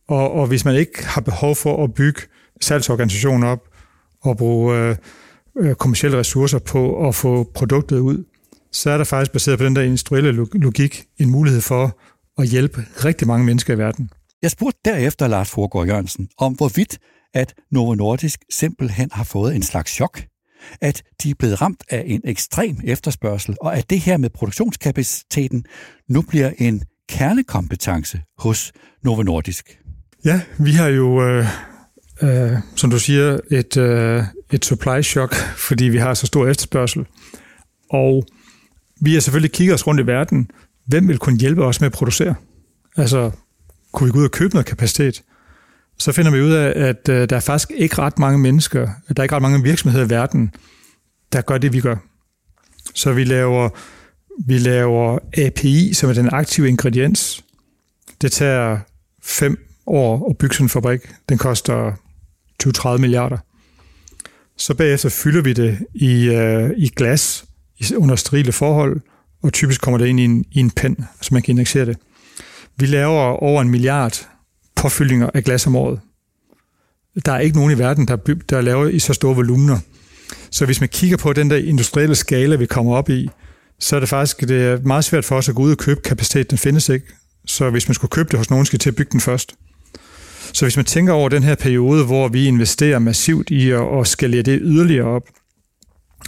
Og, 0.08 0.32
og 0.32 0.48
hvis 0.48 0.66
man 0.66 0.76
ikke 0.76 1.06
har 1.06 1.22
behov 1.22 1.56
for 1.56 1.84
at 1.84 1.94
bygge 1.94 2.22
salgsorganisationer 2.62 3.48
op 3.48 3.68
og 4.22 4.38
bruge 4.38 4.78
øh, 4.78 4.96
øh 5.58 5.76
kommersielle 5.76 6.18
ressourcer 6.18 6.60
på 6.60 7.08
at 7.08 7.16
få 7.16 7.52
produktet 7.54 8.00
ud, 8.00 8.24
så 8.72 8.90
er 8.90 8.98
der 8.98 9.04
faktisk 9.04 9.32
baseret 9.32 9.60
på 9.60 9.66
den 9.66 9.76
der 9.76 9.82
industrielle 9.82 10.32
logik 10.54 11.06
en 11.18 11.30
mulighed 11.30 11.62
for 11.62 11.98
at 12.38 12.48
hjælpe 12.48 12.86
rigtig 13.06 13.28
mange 13.28 13.46
mennesker 13.46 13.74
i 13.74 13.78
verden. 13.78 14.10
Jeg 14.42 14.52
spurgte 14.52 14.80
derefter 14.86 15.28
Lars 15.28 15.50
Forgård 15.50 15.88
Jørgensen 15.88 16.30
om, 16.38 16.54
hvorvidt 16.54 16.98
at 17.34 17.54
Novo 17.72 17.96
Nordisk 17.96 18.40
simpelthen 18.50 19.10
har 19.12 19.24
fået 19.24 19.56
en 19.56 19.64
slags 19.64 19.92
chok. 19.92 20.22
At 20.82 21.04
de 21.24 21.30
er 21.30 21.36
blevet 21.40 21.62
ramt 21.62 21.84
af 21.90 22.04
en 22.06 22.22
ekstrem 22.24 22.78
efterspørgsel, 22.84 23.56
og 23.62 23.78
at 23.78 23.90
det 23.90 24.00
her 24.00 24.18
med 24.18 24.30
produktionskapaciteten 24.30 25.66
nu 26.10 26.22
bliver 26.22 26.52
en 26.58 26.84
kernekompetence 27.10 28.22
hos 28.38 28.74
Novo 29.04 29.24
Nordisk. 29.24 29.80
Ja, 30.26 30.42
vi 30.58 30.72
har 30.72 30.88
jo, 30.88 31.24
øh, 31.24 31.48
øh, 32.22 32.52
som 32.76 32.90
du 32.90 33.00
siger, 33.00 33.40
et, 33.52 33.78
øh, 33.78 34.24
et 34.52 34.66
supply 34.66 35.02
shock, 35.02 35.36
fordi 35.58 35.86
vi 35.86 35.98
har 35.98 36.14
så 36.14 36.26
stor 36.26 36.48
efterspørgsel. 36.48 37.06
Og 37.90 38.26
vi 39.02 39.14
har 39.14 39.20
selvfølgelig 39.20 39.52
kigget 39.52 39.74
os 39.74 39.88
rundt 39.88 40.02
i 40.02 40.08
verden. 40.08 40.52
Hvem 40.86 41.08
vil 41.08 41.18
kunne 41.18 41.38
hjælpe 41.38 41.66
os 41.66 41.82
med 41.82 41.86
at 41.86 41.94
producere? 41.94 42.36
Altså, 42.98 43.32
kunne 43.94 44.08
vi 44.08 44.12
gå 44.12 44.20
ud 44.20 44.26
og 44.26 44.32
købe 44.32 44.54
noget 44.54 44.66
kapacitet? 44.66 45.24
Så 45.98 46.12
finder 46.12 46.32
vi 46.32 46.42
ud 46.42 46.52
af, 46.52 46.88
at 46.90 47.10
øh, 47.10 47.30
der 47.30 47.36
er 47.36 47.40
faktisk 47.40 47.72
ikke 47.76 47.98
ret 48.00 48.20
mange 48.20 48.40
mennesker, 48.40 48.90
der 49.08 49.14
er 49.18 49.24
ikke 49.24 49.36
ret 49.36 49.42
mange 49.42 49.64
virksomheder 49.64 50.06
i 50.06 50.10
verden, 50.10 50.54
der 51.34 51.42
gør 51.42 51.58
det, 51.58 51.74
vi 51.74 51.82
gør. 51.82 51.96
Så 52.94 53.14
vi 53.14 53.24
laver, 53.24 53.70
vi 54.40 54.58
laver 54.58 55.20
API, 55.38 55.94
som 55.94 56.10
er 56.10 56.14
den 56.14 56.30
aktive 56.32 56.68
ingrediens. 56.68 57.44
Det 58.22 58.32
tager 58.32 58.80
fem 59.24 59.58
år 59.88 60.30
at 60.30 60.38
bygge 60.38 60.56
sådan 60.56 60.66
en 60.66 60.70
fabrik. 60.70 61.00
Den 61.30 61.38
koster 61.38 61.92
20-30 62.64 62.98
milliarder. 62.98 63.38
Så 64.58 64.74
bagefter 64.74 65.10
fylder 65.10 65.42
vi 65.42 65.54
det 65.54 65.78
i, 65.94 66.26
øh, 66.30 66.72
i 66.78 66.90
glas 66.90 67.46
under 67.96 68.16
sterile 68.16 68.52
forhold, 68.52 69.02
og 69.44 69.54
typisk 69.54 69.82
kommer 69.82 69.98
det 69.98 70.08
ind 70.08 70.20
i 70.20 70.24
en, 70.24 70.46
i 70.52 70.60
en 70.60 70.72
pen, 70.72 71.06
så 71.22 71.30
man 71.34 71.42
kan 71.42 71.52
injicere 71.52 71.86
det. 71.86 71.98
Vi 72.78 72.86
laver 72.86 73.44
over 73.44 73.62
en 73.62 73.70
milliard 73.70 74.28
påfyldninger 74.76 75.30
af 75.34 75.44
glas 75.44 75.68
om 75.68 75.76
året. 75.76 76.00
Der 77.26 77.32
er 77.32 77.40
ikke 77.40 77.58
nogen 77.58 77.72
i 77.72 77.78
verden, 77.78 78.08
der, 78.08 78.16
der 78.50 78.62
laver 78.62 78.88
i 78.88 79.00
så 79.00 79.14
store 79.14 79.36
volumener. 79.36 79.80
Så 80.52 80.66
hvis 80.66 80.80
man 80.80 80.90
kigger 80.90 81.18
på 81.18 81.34
den 81.34 81.50
der 81.50 81.58
industrielle 81.58 82.16
skala, 82.16 82.56
vi 82.56 82.66
kommer 82.66 82.96
op 82.96 83.10
i, 83.10 83.30
så 83.80 83.96
er 83.96 84.00
det 84.00 84.10
faktisk 84.10 84.40
det 84.40 84.64
er 84.64 84.80
meget 84.84 85.06
svært 85.06 85.26
for 85.26 85.36
os 85.36 85.50
at 85.50 85.56
gå 85.56 85.62
ud 85.62 85.72
og 85.72 85.78
købe 85.78 86.02
kapacitet. 86.02 86.50
Den 86.50 86.58
findes 86.58 86.90
ikke. 86.90 87.06
Så 87.46 87.70
hvis 87.70 87.88
man 87.88 87.96
skulle 87.96 88.10
købe 88.10 88.30
det 88.30 88.38
hos 88.38 88.50
nogen, 88.50 88.66
skal 88.66 88.80
til 88.80 88.90
at 88.90 88.96
bygge 88.96 89.12
den 89.12 89.22
først. 89.22 89.56
Så 90.54 90.66
hvis 90.66 90.76
man 90.76 90.86
tænker 90.86 91.14
over 91.14 91.30
den 91.30 91.44
her 91.44 91.56
periode, 91.56 92.06
hvor 92.06 92.28
vi 92.28 92.46
investerer 92.46 93.00
massivt 93.00 93.50
i 93.50 93.72
at, 93.72 94.00
at 94.00 94.08
skalere 94.08 94.42
det 94.42 94.60
yderligere 94.62 95.08
op, 95.08 95.24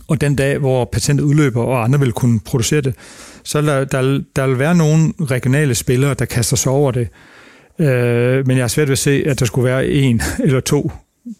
og 0.07 0.21
den 0.21 0.35
dag, 0.35 0.57
hvor 0.57 0.85
patentet 0.85 1.23
udløber, 1.23 1.63
og 1.63 1.83
andre 1.83 1.99
vil 1.99 2.11
kunne 2.11 2.39
producere 2.39 2.81
det, 2.81 2.95
så 3.43 3.61
der, 3.61 3.85
der, 3.85 4.21
der 4.35 4.47
vil 4.47 4.59
være 4.59 4.75
nogle 4.75 5.13
regionale 5.21 5.75
spillere, 5.75 6.13
der 6.13 6.25
kaster 6.25 6.57
sig 6.57 6.71
over 6.71 6.91
det. 6.91 7.07
Øh, 7.79 8.47
men 8.47 8.57
jeg 8.57 8.63
har 8.63 8.67
svært 8.67 8.87
ved 8.87 8.93
at 8.93 8.99
se, 8.99 9.23
at 9.25 9.39
der 9.39 9.45
skulle 9.45 9.65
være 9.65 9.87
en 9.87 10.21
eller 10.45 10.59
to, 10.59 10.91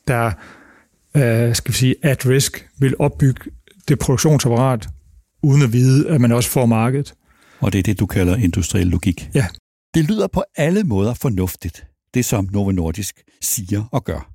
der 0.08 0.32
øh, 1.16 1.56
skal 1.56 1.72
vi 1.72 1.78
sige, 1.78 1.96
at 2.02 2.26
risk 2.26 2.68
vil 2.80 2.96
opbygge 3.00 3.52
det 3.88 4.00
produktionsapparat, 4.00 4.88
uden 5.44 5.62
at 5.62 5.74
vide, 5.74 6.10
at 6.10 6.22
man 6.22 6.32
også 6.32 6.50
får 6.50 6.66
markedet. 6.66 7.14
Og 7.60 7.74
det 7.74 7.80
er 7.80 7.84
det, 7.84 8.00
du 8.00 8.06
kalder 8.06 8.36
industriel 8.36 8.88
logik. 8.88 9.30
Ja. 9.34 9.48
Det 9.94 10.06
lyder 10.06 10.28
på 10.28 10.44
alle 10.56 10.84
måder 10.84 11.14
fornuftigt, 11.14 11.88
det 12.14 12.26
som 12.26 12.50
Novo 12.52 12.72
Nordisk 12.72 13.24
siger 13.42 13.84
og 13.92 14.04
gør. 14.04 14.34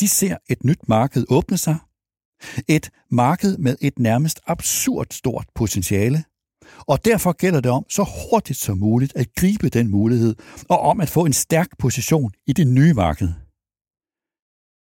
De 0.00 0.08
ser 0.08 0.36
et 0.48 0.64
nyt 0.64 0.88
marked 0.88 1.24
åbne 1.28 1.58
sig, 1.58 1.76
et 2.68 2.90
marked 3.10 3.58
med 3.58 3.76
et 3.80 3.98
nærmest 3.98 4.40
absurd 4.46 5.06
stort 5.10 5.46
potentiale, 5.54 6.24
og 6.78 7.04
derfor 7.04 7.32
gælder 7.32 7.60
det 7.60 7.70
om 7.70 7.84
så 7.88 8.02
hurtigt 8.02 8.58
som 8.58 8.78
muligt 8.78 9.16
at 9.16 9.34
gribe 9.34 9.68
den 9.68 9.88
mulighed, 9.88 10.34
og 10.68 10.80
om 10.80 11.00
at 11.00 11.08
få 11.08 11.24
en 11.24 11.32
stærk 11.32 11.78
position 11.78 12.32
i 12.46 12.52
det 12.52 12.66
nye 12.66 12.94
marked. 12.94 13.28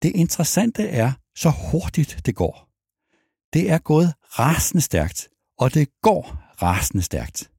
Det 0.03 0.11
interessante 0.15 0.87
er, 0.87 1.11
så 1.35 1.49
hurtigt 1.71 2.21
det 2.25 2.35
går. 2.35 2.72
Det 3.53 3.71
er 3.71 3.77
gået 3.77 4.13
rasende 4.39 4.81
stærkt, 4.81 5.29
og 5.59 5.73
det 5.73 5.87
går 6.01 6.37
rasende 6.61 7.03
stærkt. 7.03 7.49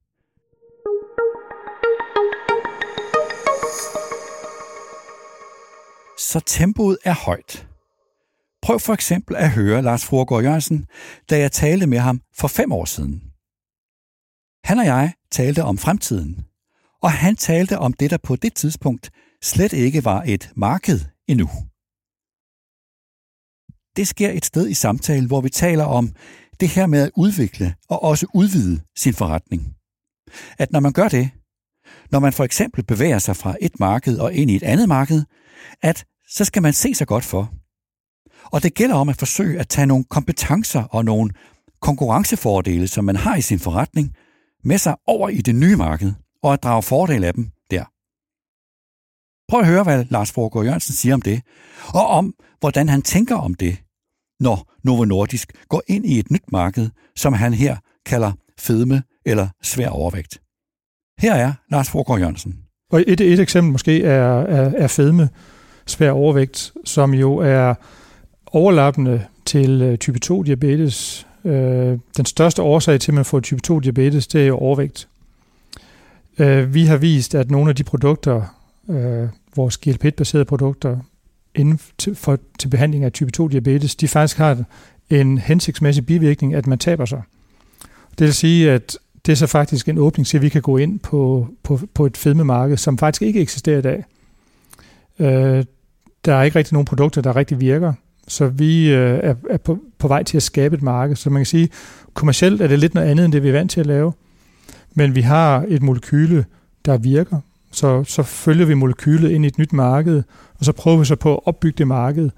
Så 6.17 6.39
tempoet 6.45 6.97
er 7.03 7.13
højt. 7.25 7.67
Prøv 8.61 8.79
for 8.79 8.93
eksempel 8.93 9.35
at 9.35 9.51
høre 9.51 9.81
Lars 9.81 10.05
Fruergaard 10.05 10.43
Jørgensen, 10.43 10.85
da 11.29 11.39
jeg 11.39 11.51
talte 11.51 11.87
med 11.87 11.99
ham 11.99 12.21
for 12.37 12.47
fem 12.47 12.71
år 12.71 12.85
siden. 12.85 13.21
Han 14.63 14.79
og 14.79 14.85
jeg 14.85 15.13
talte 15.31 15.63
om 15.63 15.77
fremtiden, 15.77 16.45
og 17.01 17.11
han 17.11 17.35
talte 17.35 17.79
om 17.79 17.93
det, 17.93 18.11
der 18.11 18.17
på 18.17 18.35
det 18.35 18.53
tidspunkt 18.53 19.11
slet 19.43 19.73
ikke 19.73 20.05
var 20.05 20.23
et 20.27 20.51
marked 20.55 20.99
endnu. 21.27 21.49
Det 23.95 24.07
sker 24.07 24.31
et 24.31 24.45
sted 24.45 24.67
i 24.67 24.73
samtalen, 24.73 25.25
hvor 25.25 25.41
vi 25.41 25.49
taler 25.49 25.83
om 25.83 26.11
det 26.59 26.69
her 26.69 26.87
med 26.87 27.01
at 27.01 27.11
udvikle 27.15 27.75
og 27.89 28.03
også 28.03 28.27
udvide 28.33 28.81
sin 28.97 29.13
forretning. 29.13 29.75
At 30.57 30.71
når 30.71 30.79
man 30.79 30.93
gør 30.93 31.07
det, 31.07 31.29
når 32.11 32.19
man 32.19 32.33
for 32.33 32.43
eksempel 32.43 32.83
bevæger 32.83 33.19
sig 33.19 33.35
fra 33.35 33.55
et 33.61 33.79
marked 33.79 34.17
og 34.17 34.33
ind 34.33 34.51
i 34.51 34.55
et 34.55 34.63
andet 34.63 34.87
marked, 34.87 35.23
at 35.81 36.05
så 36.29 36.45
skal 36.45 36.61
man 36.61 36.73
se 36.73 36.93
sig 36.93 37.07
godt 37.07 37.23
for. 37.23 37.53
Og 38.45 38.63
det 38.63 38.73
gælder 38.73 38.95
om 38.95 39.09
at 39.09 39.17
forsøge 39.17 39.59
at 39.59 39.69
tage 39.69 39.87
nogle 39.87 40.03
kompetencer 40.03 40.83
og 40.83 41.05
nogle 41.05 41.31
konkurrencefordele, 41.81 42.87
som 42.87 43.05
man 43.05 43.15
har 43.15 43.35
i 43.35 43.41
sin 43.41 43.59
forretning, 43.59 44.13
med 44.63 44.77
sig 44.77 44.95
over 45.07 45.29
i 45.29 45.37
det 45.37 45.55
nye 45.55 45.75
marked 45.75 46.13
og 46.43 46.53
at 46.53 46.63
drage 46.63 46.83
fordel 46.83 47.23
af 47.23 47.33
dem 47.33 47.49
der. 47.71 47.85
Prøv 49.49 49.59
at 49.59 49.67
høre, 49.67 49.83
hvad 49.83 50.05
Lars 50.09 50.31
Forgård 50.31 50.65
Jørgensen 50.65 50.93
siger 50.93 51.13
om 51.13 51.21
det, 51.21 51.41
og 51.87 52.07
om, 52.07 52.33
hvordan 52.59 52.89
han 52.89 53.01
tænker 53.01 53.35
om 53.35 53.53
det, 53.53 53.84
når 54.39 54.73
Novo 54.83 55.05
Nordisk 55.05 55.51
går 55.69 55.83
ind 55.87 56.05
i 56.05 56.19
et 56.19 56.31
nyt 56.31 56.51
marked, 56.51 56.89
som 57.15 57.33
han 57.33 57.53
her 57.53 57.77
kalder 58.05 58.31
fedme 58.59 59.03
eller 59.25 59.47
svær 59.63 59.89
overvægt. 59.89 60.41
Her 61.19 61.33
er 61.33 61.53
Lars 61.71 61.89
Forgård 61.89 62.19
Jørgensen. 62.19 62.59
Og 62.91 63.03
et, 63.07 63.21
et 63.21 63.39
eksempel 63.39 63.71
måske 63.71 64.03
er, 64.03 64.39
er, 64.39 64.71
er 64.77 64.87
fedme, 64.87 65.29
svær 65.85 66.11
overvægt, 66.11 66.73
som 66.85 67.13
jo 67.13 67.37
er 67.37 67.73
overlappende 68.45 69.25
til 69.45 69.81
øh, 69.81 69.97
type 69.97 70.19
2 70.19 70.43
diabetes, 70.43 71.27
Øh, 71.45 71.99
den 72.17 72.25
største 72.25 72.61
årsag 72.61 72.99
til, 72.99 73.11
at 73.11 73.15
man 73.15 73.25
får 73.25 73.39
type 73.39 73.61
2 73.61 73.79
diabetes, 73.79 74.27
det 74.27 74.41
er 74.41 74.45
jo 74.45 74.57
overvægt. 74.57 75.07
Øh, 76.39 76.73
vi 76.73 76.85
har 76.85 76.97
vist, 76.97 77.35
at 77.35 77.51
nogle 77.51 77.69
af 77.69 77.75
de 77.75 77.83
produkter, 77.83 78.41
øh, 78.89 79.29
vores 79.55 79.77
GLP-baserede 79.77 80.45
produkter, 80.45 80.97
inden 81.55 81.79
til, 81.97 82.15
for, 82.15 82.39
til 82.59 82.67
behandling 82.67 83.03
af 83.03 83.11
type 83.11 83.31
2 83.31 83.47
diabetes, 83.47 83.95
de 83.95 84.07
faktisk 84.07 84.37
har 84.37 84.63
en 85.09 85.37
hensigtsmæssig 85.37 86.05
bivirkning, 86.05 86.53
at 86.53 86.67
man 86.67 86.79
taber 86.79 87.05
sig. 87.05 87.21
Det 88.19 88.25
vil 88.25 88.33
sige, 88.33 88.71
at 88.71 88.97
det 89.25 89.31
er 89.31 89.35
så 89.35 89.47
faktisk 89.47 89.87
en 89.87 89.97
åbning 89.97 90.27
til, 90.27 90.37
at 90.37 90.41
vi 90.41 90.49
kan 90.49 90.61
gå 90.61 90.77
ind 90.77 90.99
på, 90.99 91.47
på, 91.63 91.79
på 91.93 92.05
et 92.05 92.17
fedmemarked, 92.17 92.77
som 92.77 92.97
faktisk 92.97 93.21
ikke 93.21 93.41
eksisterer 93.41 93.77
i 93.77 93.81
dag. 93.81 94.03
Øh, 95.19 95.65
der 96.25 96.35
er 96.35 96.43
ikke 96.43 96.59
rigtig 96.59 96.73
nogen 96.73 96.85
produkter, 96.85 97.21
der 97.21 97.35
rigtig 97.35 97.59
virker, 97.59 97.93
så 98.27 98.47
vi 98.47 98.93
øh, 98.93 99.19
er, 99.23 99.35
er 99.49 99.57
på, 99.57 99.79
på 99.97 100.07
vej 100.07 100.23
til 100.23 100.37
at 100.37 100.43
skabe 100.43 100.75
et 100.75 100.81
marked. 100.81 101.15
Så 101.15 101.29
man 101.29 101.39
kan 101.39 101.45
sige, 101.45 101.69
kommercielt 102.13 102.61
er 102.61 102.67
det 102.67 102.79
lidt 102.79 102.93
noget 102.93 103.07
andet, 103.07 103.25
end 103.25 103.33
det 103.33 103.43
vi 103.43 103.47
er 103.47 103.51
vant 103.51 103.71
til 103.71 103.79
at 103.79 103.85
lave. 103.85 104.13
Men 104.93 105.15
vi 105.15 105.21
har 105.21 105.65
et 105.67 105.81
molekyle, 105.81 106.45
der 106.85 106.97
virker. 106.97 107.39
Så, 107.71 108.03
så 108.03 108.23
følger 108.23 108.65
vi 108.65 108.73
molekylet 108.73 109.31
ind 109.31 109.45
i 109.45 109.47
et 109.47 109.57
nyt 109.57 109.73
marked, 109.73 110.23
og 110.59 110.65
så 110.65 110.71
prøver 110.71 110.97
vi 110.97 111.05
så 111.05 111.15
på 111.15 111.33
at 111.33 111.39
opbygge 111.45 111.77
det 111.77 111.87
marked, 111.87 112.29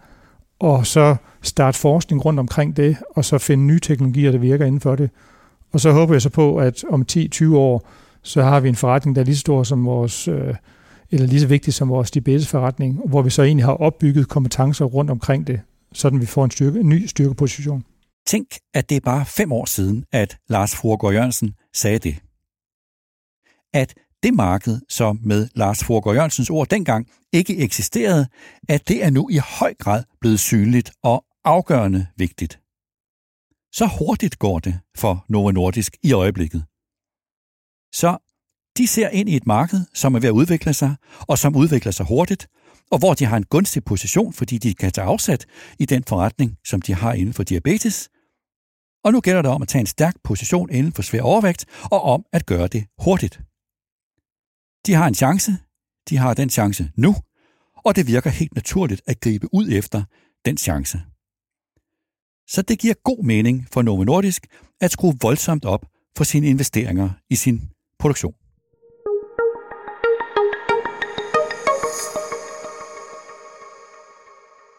og 0.59 0.88
så 0.88 1.15
starte 1.41 1.79
forskning 1.79 2.25
rundt 2.25 2.39
omkring 2.39 2.77
det, 2.77 2.97
og 3.15 3.25
så 3.25 3.38
finde 3.38 3.63
nye 3.63 3.79
teknologier, 3.79 4.31
der 4.31 4.38
virker 4.38 4.65
inden 4.65 4.81
for 4.81 4.95
det. 4.95 5.09
Og 5.74 5.79
så 5.79 5.91
håber 5.91 6.13
jeg 6.13 6.21
så 6.21 6.29
på, 6.29 6.57
at 6.57 6.83
om 6.89 7.05
10-20 7.12 7.55
år, 7.55 7.89
så 8.21 8.43
har 8.43 8.59
vi 8.59 8.69
en 8.69 8.75
forretning, 8.75 9.15
der 9.15 9.21
er 9.21 9.25
lige 9.25 9.36
så 9.36 9.39
stor 9.39 9.63
som 9.63 9.86
vores, 9.86 10.27
øh, 10.27 10.55
eller 11.12 11.27
lige 11.27 11.41
så 11.41 11.47
vigtig 11.47 11.74
som 11.74 11.89
vores 11.89 12.12
diabetesforretning, 12.12 13.01
hvor 13.09 13.21
vi 13.21 13.29
så 13.29 13.43
egentlig 13.43 13.65
har 13.65 13.74
opbygget 13.74 14.27
kompetencer 14.27 14.86
rundt 14.86 15.12
omkring 15.12 15.47
det, 15.47 15.62
sådan 15.93 16.21
vi 16.21 16.25
får 16.25 16.45
en, 16.45 16.51
styrke, 16.51 16.79
en 16.79 16.89
ny 16.89 17.05
styrkeposition. 17.05 17.83
Tænk, 18.27 18.47
at 18.74 18.89
det 18.89 18.95
er 18.95 19.01
bare 19.01 19.25
fem 19.25 19.51
år 19.51 19.65
siden, 19.65 20.05
at 20.12 20.38
Lars 20.50 20.75
Fruergaard 20.75 21.13
Jørgensen 21.13 21.53
sagde 21.74 22.00
det. 22.00 22.15
At 23.74 23.93
det 24.27 24.36
marked, 24.36 24.79
som 24.89 25.19
med 25.24 25.50
Lars 25.55 25.84
Forgård 25.84 26.15
Jørgensens 26.15 26.50
ord 26.50 26.67
dengang 26.67 27.07
ikke 27.34 27.57
eksisterede, 27.57 28.27
at 28.69 28.88
det 28.88 29.03
er 29.03 29.10
nu 29.10 29.29
i 29.29 29.38
høj 29.60 29.74
grad 29.74 30.03
blevet 30.22 30.39
synligt 30.39 30.91
og 31.03 31.25
afgørende 31.43 32.07
vigtigt. 32.17 32.60
Så 33.72 33.86
hurtigt 34.00 34.39
går 34.39 34.60
det 34.60 34.79
for 34.98 35.25
Novo 35.29 35.51
Nordisk 35.51 35.98
i 36.03 36.12
øjeblikket. 36.12 36.65
Så 37.93 38.17
de 38.77 38.88
ser 38.88 39.10
ind 39.10 39.29
i 39.29 39.36
et 39.36 39.48
marked, 39.48 39.79
som 39.93 40.15
er 40.15 40.19
ved 40.19 40.29
at 40.29 40.39
udvikle 40.41 40.74
sig, 40.74 40.96
og 41.19 41.38
som 41.38 41.55
udvikler 41.55 41.91
sig 41.91 42.05
hurtigt, 42.05 42.48
og 42.91 43.00
hvor 43.00 43.13
de 43.13 43.25
har 43.25 43.38
en 43.38 43.46
gunstig 43.46 43.84
position, 43.84 44.34
fordi 44.34 44.57
de 44.57 44.74
kan 44.74 44.91
tage 44.91 45.07
afsat 45.07 45.46
i 45.79 45.86
den 45.86 46.03
forretning, 46.03 46.57
som 46.65 46.81
de 46.81 46.93
har 46.93 47.13
inden 47.13 47.34
for 47.34 47.43
diabetes. 47.43 48.10
Og 49.03 49.12
nu 49.12 49.22
gælder 49.22 49.41
det 49.41 49.51
om 49.51 49.62
at 49.62 49.67
tage 49.67 49.79
en 49.79 49.93
stærk 49.98 50.15
position 50.24 50.69
inden 50.69 50.93
for 50.93 51.01
svær 51.01 51.22
overvægt, 51.22 51.65
og 51.84 52.01
om 52.01 52.25
at 52.34 52.46
gøre 52.46 52.67
det 52.67 52.86
hurtigt. 53.00 53.41
De 54.86 54.93
har 54.93 55.07
en 55.07 55.15
chance, 55.15 55.51
de 56.10 56.17
har 56.17 56.34
den 56.34 56.50
chance 56.50 56.91
nu, 56.96 57.15
og 57.86 57.96
det 57.96 58.07
virker 58.07 58.29
helt 58.29 58.55
naturligt 58.55 59.01
at 59.05 59.19
gribe 59.19 59.48
ud 59.53 59.69
efter 59.72 60.03
den 60.46 60.57
chance. 60.57 61.01
Så 62.50 62.62
det 62.62 62.79
giver 62.79 62.93
god 63.03 63.24
mening 63.24 63.67
for 63.72 63.81
Novo 63.81 64.03
Nordisk 64.03 64.48
at 64.81 64.91
skrue 64.91 65.17
voldsomt 65.22 65.65
op 65.65 65.86
for 66.17 66.24
sine 66.24 66.48
investeringer 66.48 67.10
i 67.29 67.36
sin 67.36 67.62
produktion. 68.00 68.34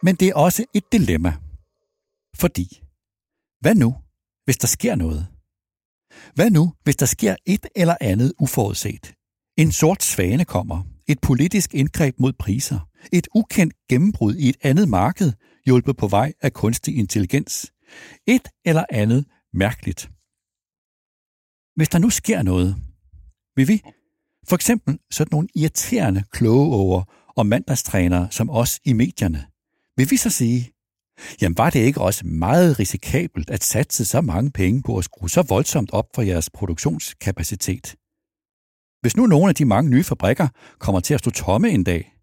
Men 0.03 0.15
det 0.15 0.27
er 0.27 0.35
også 0.35 0.65
et 0.73 0.91
dilemma. 0.91 1.33
Fordi, 2.35 2.81
hvad 3.61 3.75
nu, 3.75 3.95
hvis 4.45 4.57
der 4.57 4.67
sker 4.67 4.95
noget? 4.95 5.27
Hvad 6.35 6.49
nu, 6.51 6.73
hvis 6.83 6.95
der 6.95 7.05
sker 7.05 7.35
et 7.45 7.65
eller 7.75 7.97
andet 8.01 8.33
uforudset? 8.39 9.18
En 9.59 9.71
sort 9.71 10.03
svane 10.03 10.45
kommer, 10.45 10.83
et 11.07 11.21
politisk 11.21 11.73
indgreb 11.73 12.15
mod 12.19 12.33
priser, 12.33 12.89
et 13.13 13.27
ukendt 13.35 13.73
gennembrud 13.89 14.35
i 14.35 14.49
et 14.49 14.57
andet 14.61 14.89
marked, 14.89 15.33
hjulpet 15.65 15.97
på 15.97 16.07
vej 16.07 16.33
af 16.41 16.53
kunstig 16.53 16.97
intelligens. 16.97 17.71
Et 18.27 18.47
eller 18.65 18.85
andet 18.89 19.25
mærkeligt. 19.53 20.09
Hvis 21.75 21.89
der 21.89 21.99
nu 21.99 22.09
sker 22.09 22.43
noget, 22.43 22.75
vil 23.55 23.67
vi 23.67 23.81
for 24.47 24.55
eksempel 24.55 24.99
sådan 25.11 25.29
nogle 25.31 25.47
irriterende 25.55 26.23
kloge 26.31 26.75
over 26.75 27.03
og 27.37 27.45
mandagstrænere 27.45 28.27
som 28.31 28.49
os 28.49 28.79
i 28.85 28.93
medierne, 28.93 29.45
vil 29.97 30.11
vi 30.11 30.17
så 30.17 30.29
sige, 30.29 30.71
jamen 31.41 31.57
var 31.57 31.69
det 31.69 31.79
ikke 31.79 32.01
også 32.01 32.27
meget 32.27 32.79
risikabelt 32.79 33.49
at 33.49 33.63
satse 33.63 34.05
så 34.05 34.21
mange 34.21 34.51
penge 34.51 34.81
på 34.81 34.97
at 34.97 35.03
skrue 35.03 35.29
så 35.29 35.41
voldsomt 35.41 35.91
op 35.93 36.05
for 36.15 36.21
jeres 36.21 36.49
produktionskapacitet? 36.49 37.95
Hvis 39.01 39.17
nu 39.17 39.25
nogle 39.25 39.49
af 39.49 39.55
de 39.55 39.65
mange 39.65 39.89
nye 39.89 40.03
fabrikker 40.03 40.47
kommer 40.79 40.99
til 40.99 41.13
at 41.13 41.19
stå 41.19 41.31
tomme 41.31 41.69
en 41.69 41.83
dag, 41.83 42.13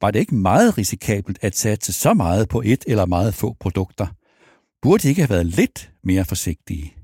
var 0.00 0.10
det 0.10 0.18
ikke 0.18 0.34
meget 0.34 0.78
risikabelt 0.78 1.38
at 1.42 1.56
satse 1.56 1.92
så 1.92 2.14
meget 2.14 2.48
på 2.48 2.62
et 2.64 2.84
eller 2.86 3.06
meget 3.06 3.34
få 3.34 3.56
produkter? 3.60 4.06
Burde 4.82 5.02
de 5.02 5.08
ikke 5.08 5.22
have 5.22 5.30
været 5.30 5.46
lidt 5.46 5.92
mere 6.04 6.24
forsigtige? 6.24 6.94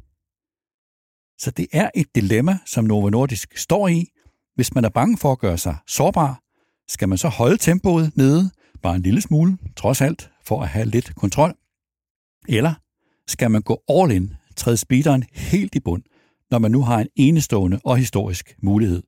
Så 1.38 1.50
det 1.50 1.66
er 1.72 1.90
et 1.94 2.14
dilemma, 2.14 2.58
som 2.66 2.84
Novo 2.84 3.08
Nordisk 3.08 3.58
står 3.58 3.88
i. 3.88 4.06
Hvis 4.54 4.74
man 4.74 4.84
er 4.84 4.88
bange 4.88 5.18
for 5.18 5.32
at 5.32 5.38
gøre 5.38 5.58
sig 5.58 5.76
sårbar, 5.86 6.40
skal 6.88 7.08
man 7.08 7.18
så 7.18 7.28
holde 7.28 7.56
tempoet 7.56 8.16
nede, 8.16 8.50
bare 8.82 8.96
en 8.96 9.02
lille 9.02 9.20
smule, 9.20 9.58
trods 9.76 10.00
alt, 10.00 10.30
for 10.44 10.62
at 10.62 10.68
have 10.68 10.86
lidt 10.86 11.14
kontrol? 11.14 11.54
Eller 12.48 12.74
skal 13.26 13.50
man 13.50 13.62
gå 13.62 13.82
all 13.88 14.10
in, 14.10 14.34
træde 14.56 14.76
speederen 14.76 15.24
helt 15.32 15.74
i 15.74 15.80
bund, 15.80 16.02
når 16.50 16.58
man 16.58 16.70
nu 16.70 16.82
har 16.82 16.98
en 16.98 17.08
enestående 17.16 17.80
og 17.84 17.96
historisk 17.96 18.56
mulighed? 18.62 19.02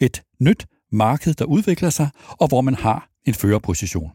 Et 0.00 0.22
nyt 0.40 0.66
marked, 0.92 1.34
der 1.34 1.44
udvikler 1.44 1.90
sig, 1.90 2.10
og 2.40 2.48
hvor 2.48 2.60
man 2.60 2.74
har 2.74 3.10
en 3.26 3.34
førerposition. 3.34 4.12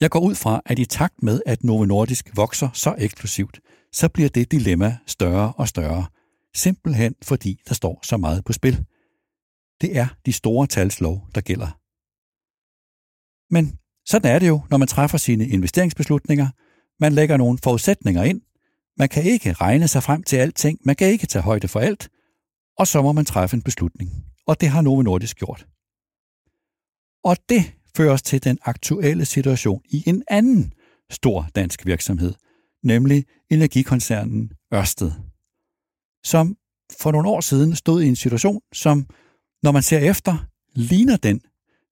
Jeg 0.00 0.10
går 0.10 0.20
ud 0.20 0.34
fra, 0.34 0.62
at 0.66 0.78
i 0.78 0.84
takt 0.84 1.22
med, 1.22 1.42
at 1.46 1.64
Novo 1.64 1.84
Nordisk 1.84 2.36
vokser 2.36 2.68
så 2.72 2.94
eksklusivt, 2.98 3.60
så 3.92 4.08
bliver 4.08 4.28
det 4.28 4.52
dilemma 4.52 4.98
større 5.06 5.52
og 5.56 5.68
større, 5.68 6.06
simpelthen 6.54 7.14
fordi 7.22 7.60
der 7.68 7.74
står 7.74 8.00
så 8.02 8.16
meget 8.16 8.44
på 8.44 8.52
spil. 8.52 8.84
Det 9.80 9.96
er 9.96 10.06
de 10.26 10.32
store 10.32 10.66
talslov, 10.66 11.26
der 11.34 11.40
gælder. 11.40 11.78
Men 13.54 13.78
sådan 14.06 14.34
er 14.34 14.38
det 14.38 14.48
jo, 14.48 14.60
når 14.70 14.76
man 14.76 14.88
træffer 14.88 15.18
sine 15.18 15.48
investeringsbeslutninger. 15.48 16.48
Man 17.00 17.12
lægger 17.12 17.36
nogle 17.36 17.58
forudsætninger 17.62 18.22
ind. 18.22 18.40
Man 18.98 19.08
kan 19.08 19.22
ikke 19.22 19.52
regne 19.52 19.88
sig 19.88 20.02
frem 20.02 20.22
til 20.22 20.36
alting. 20.36 20.78
Man 20.84 20.96
kan 20.96 21.08
ikke 21.08 21.26
tage 21.26 21.42
højde 21.42 21.68
for 21.68 21.80
alt. 21.80 22.08
Og 22.78 22.86
så 22.86 23.02
må 23.02 23.12
man 23.12 23.24
træffe 23.24 23.56
en 23.56 23.62
beslutning 23.62 24.28
og 24.48 24.60
det 24.60 24.68
har 24.68 24.80
Novo 24.82 25.02
Nordisk 25.02 25.36
gjort. 25.36 25.66
Og 27.24 27.36
det 27.48 27.74
fører 27.96 28.12
os 28.12 28.22
til 28.22 28.44
den 28.44 28.58
aktuelle 28.62 29.24
situation 29.24 29.82
i 29.90 30.02
en 30.06 30.22
anden 30.28 30.72
stor 31.10 31.48
dansk 31.54 31.86
virksomhed, 31.86 32.34
nemlig 32.82 33.24
energikoncernen 33.50 34.52
Ørsted, 34.74 35.12
som 36.24 36.56
for 37.00 37.12
nogle 37.12 37.28
år 37.28 37.40
siden 37.40 37.76
stod 37.76 38.02
i 38.02 38.08
en 38.08 38.16
situation, 38.16 38.60
som, 38.72 39.06
når 39.62 39.72
man 39.72 39.82
ser 39.82 39.98
efter, 39.98 40.46
ligner 40.74 41.16
den 41.16 41.40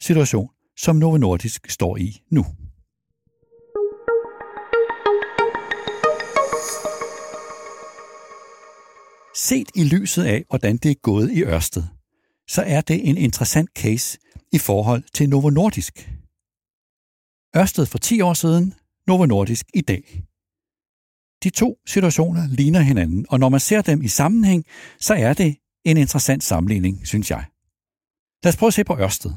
situation, 0.02 0.50
som 0.78 0.96
Novo 0.96 1.16
Nordisk 1.16 1.70
står 1.70 1.96
i 1.96 2.22
nu. 2.30 2.46
Set 9.36 9.70
i 9.74 9.84
lyset 9.84 10.24
af, 10.24 10.44
hvordan 10.48 10.76
det 10.76 10.90
er 10.90 10.94
gået 10.94 11.32
i 11.32 11.42
Ørsted, 11.42 11.82
så 12.48 12.62
er 12.62 12.80
det 12.80 13.08
en 13.08 13.16
interessant 13.16 13.70
case 13.76 14.18
i 14.52 14.58
forhold 14.58 15.02
til 15.14 15.28
Novo 15.28 15.50
Nordisk. 15.50 16.10
Ørsted 17.56 17.86
for 17.86 17.98
10 17.98 18.20
år 18.20 18.34
siden, 18.34 18.74
Novo 19.06 19.26
Nordisk 19.26 19.66
i 19.74 19.80
dag. 19.80 20.22
De 21.44 21.50
to 21.50 21.78
situationer 21.86 22.48
ligner 22.48 22.80
hinanden, 22.80 23.26
og 23.28 23.40
når 23.40 23.48
man 23.48 23.60
ser 23.60 23.82
dem 23.82 24.02
i 24.02 24.08
sammenhæng, 24.08 24.64
så 25.00 25.14
er 25.14 25.34
det 25.34 25.56
en 25.84 25.96
interessant 25.96 26.44
sammenligning, 26.44 27.06
synes 27.06 27.30
jeg. 27.30 27.44
Lad 28.44 28.52
os 28.52 28.56
prøve 28.56 28.68
at 28.68 28.74
se 28.74 28.84
på 28.84 28.98
Ørsted. 28.98 29.30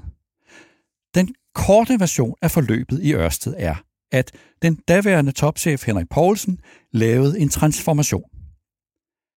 Den 1.15 1.35
korte 1.53 1.99
version 1.99 2.35
af 2.41 2.51
forløbet 2.51 3.03
i 3.03 3.13
Ørsted 3.13 3.53
er, 3.57 3.75
at 4.12 4.31
den 4.62 4.75
daværende 4.75 5.31
topchef 5.31 5.85
Henrik 5.85 6.09
Poulsen 6.09 6.59
lavede 6.91 7.39
en 7.39 7.49
transformation. 7.49 8.38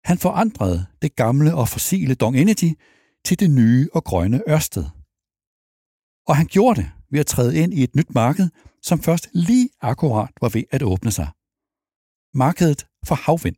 Han 0.04 0.18
forandrede 0.18 0.86
det 1.02 1.16
gamle 1.16 1.56
og 1.56 1.68
fossile 1.68 2.16
Dong 2.16 2.38
Energy 2.38 2.72
til 3.26 3.40
det 3.40 3.52
nye 3.52 3.90
og 3.94 4.04
grønne 4.04 4.42
Ørsted. 4.50 4.86
Og 6.28 6.36
han 6.36 6.48
gjorde 6.48 6.82
det 6.82 6.92
ved 7.12 7.20
at 7.20 7.28
træde 7.28 7.58
ind 7.58 7.74
i 7.74 7.84
et 7.84 7.96
nyt 7.96 8.14
marked, 8.16 8.50
som 8.82 9.00
først 9.00 9.30
lige 9.34 9.70
akkurat 9.82 10.34
var 10.42 10.50
ved 10.50 10.64
at 10.72 10.84
åbne 10.84 11.12
sig. 11.12 11.30
Markedet 12.34 12.88
for 13.08 13.16
havvind. 13.16 13.56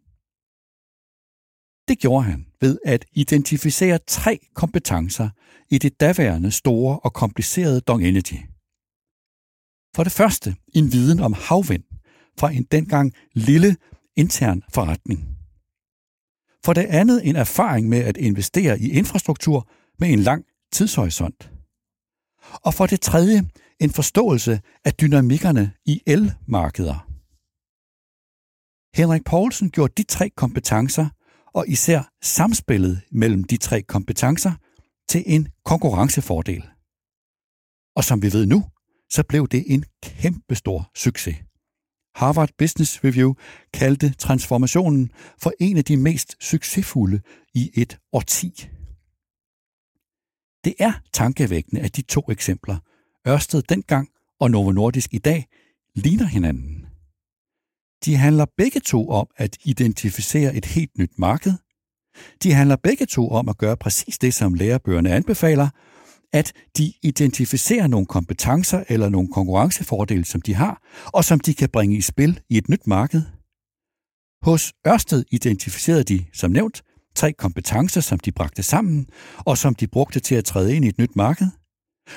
Det 1.88 2.00
gjorde 2.00 2.24
han 2.24 2.48
ved 2.62 2.80
at 2.86 3.06
identificere 3.14 4.00
tre 4.08 4.40
kompetencer 4.54 5.30
i 5.70 5.78
det 5.78 6.00
daværende 6.00 6.52
store 6.52 7.00
og 7.00 7.14
komplicerede 7.14 7.82
Dong 7.82 8.04
Energy. 8.04 8.40
For 9.96 10.04
det 10.04 10.12
første 10.12 10.56
en 10.76 10.92
viden 10.92 11.20
om 11.20 11.34
havvind, 11.34 11.84
fra 12.40 12.52
en 12.52 12.64
dengang 12.64 13.14
lille 13.34 13.78
intern 14.16 14.64
forretning. 14.74 15.41
For 16.66 16.74
det 16.74 16.86
andet 16.86 17.28
en 17.30 17.36
erfaring 17.36 17.90
med 17.90 18.00
at 18.00 18.18
investere 18.18 18.80
i 18.80 18.92
infrastruktur 18.92 19.70
med 20.00 20.10
en 20.10 20.20
lang 20.20 20.46
tidshorisont. 20.72 21.52
Og 22.54 22.74
for 22.74 22.86
det 22.86 23.02
tredje 23.02 23.44
en 23.80 23.90
forståelse 23.90 24.62
af 24.86 24.94
dynamikkerne 24.94 25.72
i 25.86 26.02
elmarkeder. 26.06 27.08
Henrik 28.96 29.24
Poulsen 29.26 29.72
gjorde 29.72 29.94
de 29.98 30.04
tre 30.04 30.30
kompetencer, 30.30 31.10
og 31.54 31.66
især 31.68 32.14
samspillet 32.22 33.02
mellem 33.12 33.44
de 33.44 33.58
tre 33.58 33.82
kompetencer, 33.82 34.52
til 35.10 35.24
en 35.26 35.48
konkurrencefordel. 35.66 36.64
Og 37.96 38.04
som 38.04 38.22
vi 38.22 38.34
ved 38.34 38.46
nu, 38.46 38.66
så 39.10 39.24
blev 39.30 39.48
det 39.48 39.64
en 39.68 39.86
kæmpestor 40.04 40.92
succes. 40.96 41.38
Harvard 42.16 42.50
Business 42.58 43.04
Review 43.04 43.34
kaldte 43.74 44.14
transformationen 44.14 45.12
for 45.38 45.54
en 45.60 45.78
af 45.78 45.86
de 45.86 45.98
mest 45.98 46.36
succesfulde 46.40 47.22
i 47.54 47.72
et 47.74 48.00
årti. 48.14 48.70
Det 50.66 50.74
er 50.80 50.94
tankevækkende, 51.14 51.82
at 51.82 51.96
de 51.96 52.02
to 52.02 52.22
eksempler, 52.30 52.78
Ørsted 53.28 53.62
dengang 53.62 54.10
og 54.40 54.52
Novo 54.52 54.72
Nordisk 54.72 55.14
i 55.14 55.18
dag, 55.18 55.48
ligner 55.96 56.26
hinanden. 56.26 56.86
De 58.06 58.16
handler 58.16 58.46
begge 58.58 58.80
to 58.80 59.10
om 59.10 59.28
at 59.38 59.58
identificere 59.64 60.56
et 60.56 60.66
helt 60.66 60.98
nyt 60.98 61.20
marked. 61.20 61.54
De 62.44 62.54
handler 62.54 62.76
begge 62.76 63.06
to 63.06 63.30
om 63.30 63.50
at 63.50 63.58
gøre 63.58 63.78
præcis 63.78 64.18
det, 64.18 64.34
som 64.34 64.54
lærebøgerne 64.54 65.12
anbefaler, 65.12 65.70
at 66.34 66.54
de 66.78 66.94
identificerer 67.02 67.88
nogle 67.88 68.06
kompetencer 68.06 68.84
eller 68.90 69.10
nogle 69.10 69.30
konkurrencefordele, 69.34 70.26
som 70.26 70.42
de 70.42 70.54
har, 70.54 70.82
og 71.06 71.26
som 71.26 71.40
de 71.40 71.54
kan 71.54 71.70
bringe 71.70 71.98
i 71.98 72.02
spil 72.02 72.40
i 72.50 72.58
et 72.58 72.70
nyt 72.70 72.88
marked. 72.88 73.22
Hos 74.42 74.74
Ørsted 74.88 75.24
identificerede 75.32 76.04
de, 76.04 76.26
som 76.34 76.52
nævnt, 76.52 76.84
tre 77.16 77.34
kompetencer, 77.34 78.02
som 78.02 78.20
de 78.20 78.32
bragte 78.32 78.64
sammen, 78.64 79.08
og 79.38 79.58
som 79.58 79.76
de 79.76 79.88
brugte 79.88 80.20
til 80.20 80.36
at 80.36 80.46
træde 80.46 80.76
ind 80.76 80.86
i 80.86 80.88
et 80.88 80.98
nyt 80.98 81.16
marked. 81.16 81.48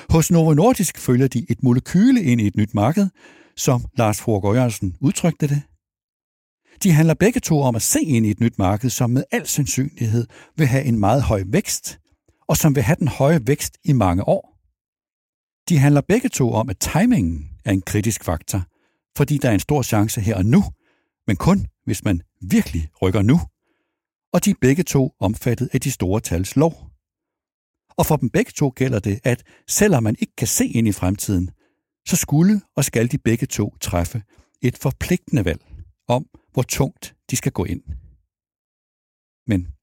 Hos 0.09 0.31
Novo 0.31 0.53
Nordisk 0.53 0.97
følger 0.97 1.27
de 1.27 1.45
et 1.49 1.63
molekyle 1.63 2.23
ind 2.23 2.41
i 2.41 2.47
et 2.47 2.55
nyt 2.55 2.73
marked, 2.73 3.07
som 3.55 3.85
Lars 3.97 4.21
Fogh 4.21 4.55
Jørgensen 4.55 4.95
udtrykte 5.01 5.47
det. 5.47 5.61
De 6.83 6.91
handler 6.91 7.13
begge 7.13 7.39
to 7.39 7.61
om 7.61 7.75
at 7.75 7.81
se 7.81 8.01
ind 8.01 8.25
i 8.25 8.29
et 8.29 8.39
nyt 8.39 8.57
marked, 8.57 8.89
som 8.89 9.09
med 9.09 9.23
al 9.31 9.47
sandsynlighed 9.47 10.27
vil 10.57 10.67
have 10.67 10.83
en 10.83 10.99
meget 10.99 11.23
høj 11.23 11.43
vækst, 11.47 11.99
og 12.47 12.57
som 12.57 12.75
vil 12.75 12.83
have 12.83 12.95
den 12.99 13.07
høje 13.07 13.47
vækst 13.47 13.77
i 13.83 13.93
mange 13.93 14.27
år. 14.27 14.55
De 15.69 15.77
handler 15.77 16.01
begge 16.01 16.29
to 16.29 16.53
om, 16.53 16.69
at 16.69 16.79
timingen 16.79 17.49
er 17.65 17.71
en 17.71 17.81
kritisk 17.81 18.23
faktor, 18.23 18.61
fordi 19.17 19.37
der 19.37 19.49
er 19.49 19.53
en 19.53 19.59
stor 19.59 19.81
chance 19.81 20.21
her 20.21 20.35
og 20.35 20.45
nu, 20.45 20.63
men 21.27 21.35
kun 21.35 21.67
hvis 21.85 22.03
man 22.03 22.21
virkelig 22.41 22.89
rykker 23.01 23.21
nu. 23.21 23.39
Og 24.33 24.45
de 24.45 24.49
er 24.49 24.55
begge 24.61 24.83
to 24.83 25.11
omfattet 25.19 25.69
af 25.73 25.81
de 25.81 25.91
store 25.91 26.21
tals 26.21 26.55
lov. 26.55 26.91
Og 27.97 28.05
for 28.05 28.15
dem 28.15 28.29
begge 28.29 28.51
to 28.51 28.73
gælder 28.75 28.99
det, 28.99 29.19
at 29.23 29.43
selvom 29.67 30.03
man 30.03 30.15
ikke 30.19 30.35
kan 30.35 30.47
se 30.47 30.67
ind 30.67 30.87
i 30.87 30.91
fremtiden, 30.91 31.51
så 32.07 32.15
skulle 32.15 32.61
og 32.75 32.85
skal 32.85 33.11
de 33.11 33.17
begge 33.17 33.47
to 33.47 33.77
træffe 33.81 34.23
et 34.61 34.77
forpligtende 34.77 35.45
valg 35.45 35.65
om, 36.07 36.25
hvor 36.53 36.61
tungt 36.61 37.15
de 37.29 37.35
skal 37.35 37.51
gå 37.51 37.63
ind. 37.65 37.83
Men 39.47 39.74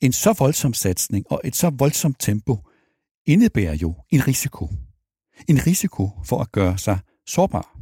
en 0.00 0.12
så 0.12 0.32
voldsom 0.32 0.74
satsning 0.74 1.24
og 1.30 1.40
et 1.44 1.56
så 1.56 1.70
voldsomt 1.70 2.16
tempo 2.20 2.58
indebærer 3.26 3.74
jo 3.74 3.94
en 4.10 4.26
risiko. 4.26 4.68
En 5.48 5.66
risiko 5.66 6.10
for 6.24 6.40
at 6.40 6.52
gøre 6.52 6.78
sig 6.78 6.98
sårbar. 7.26 7.76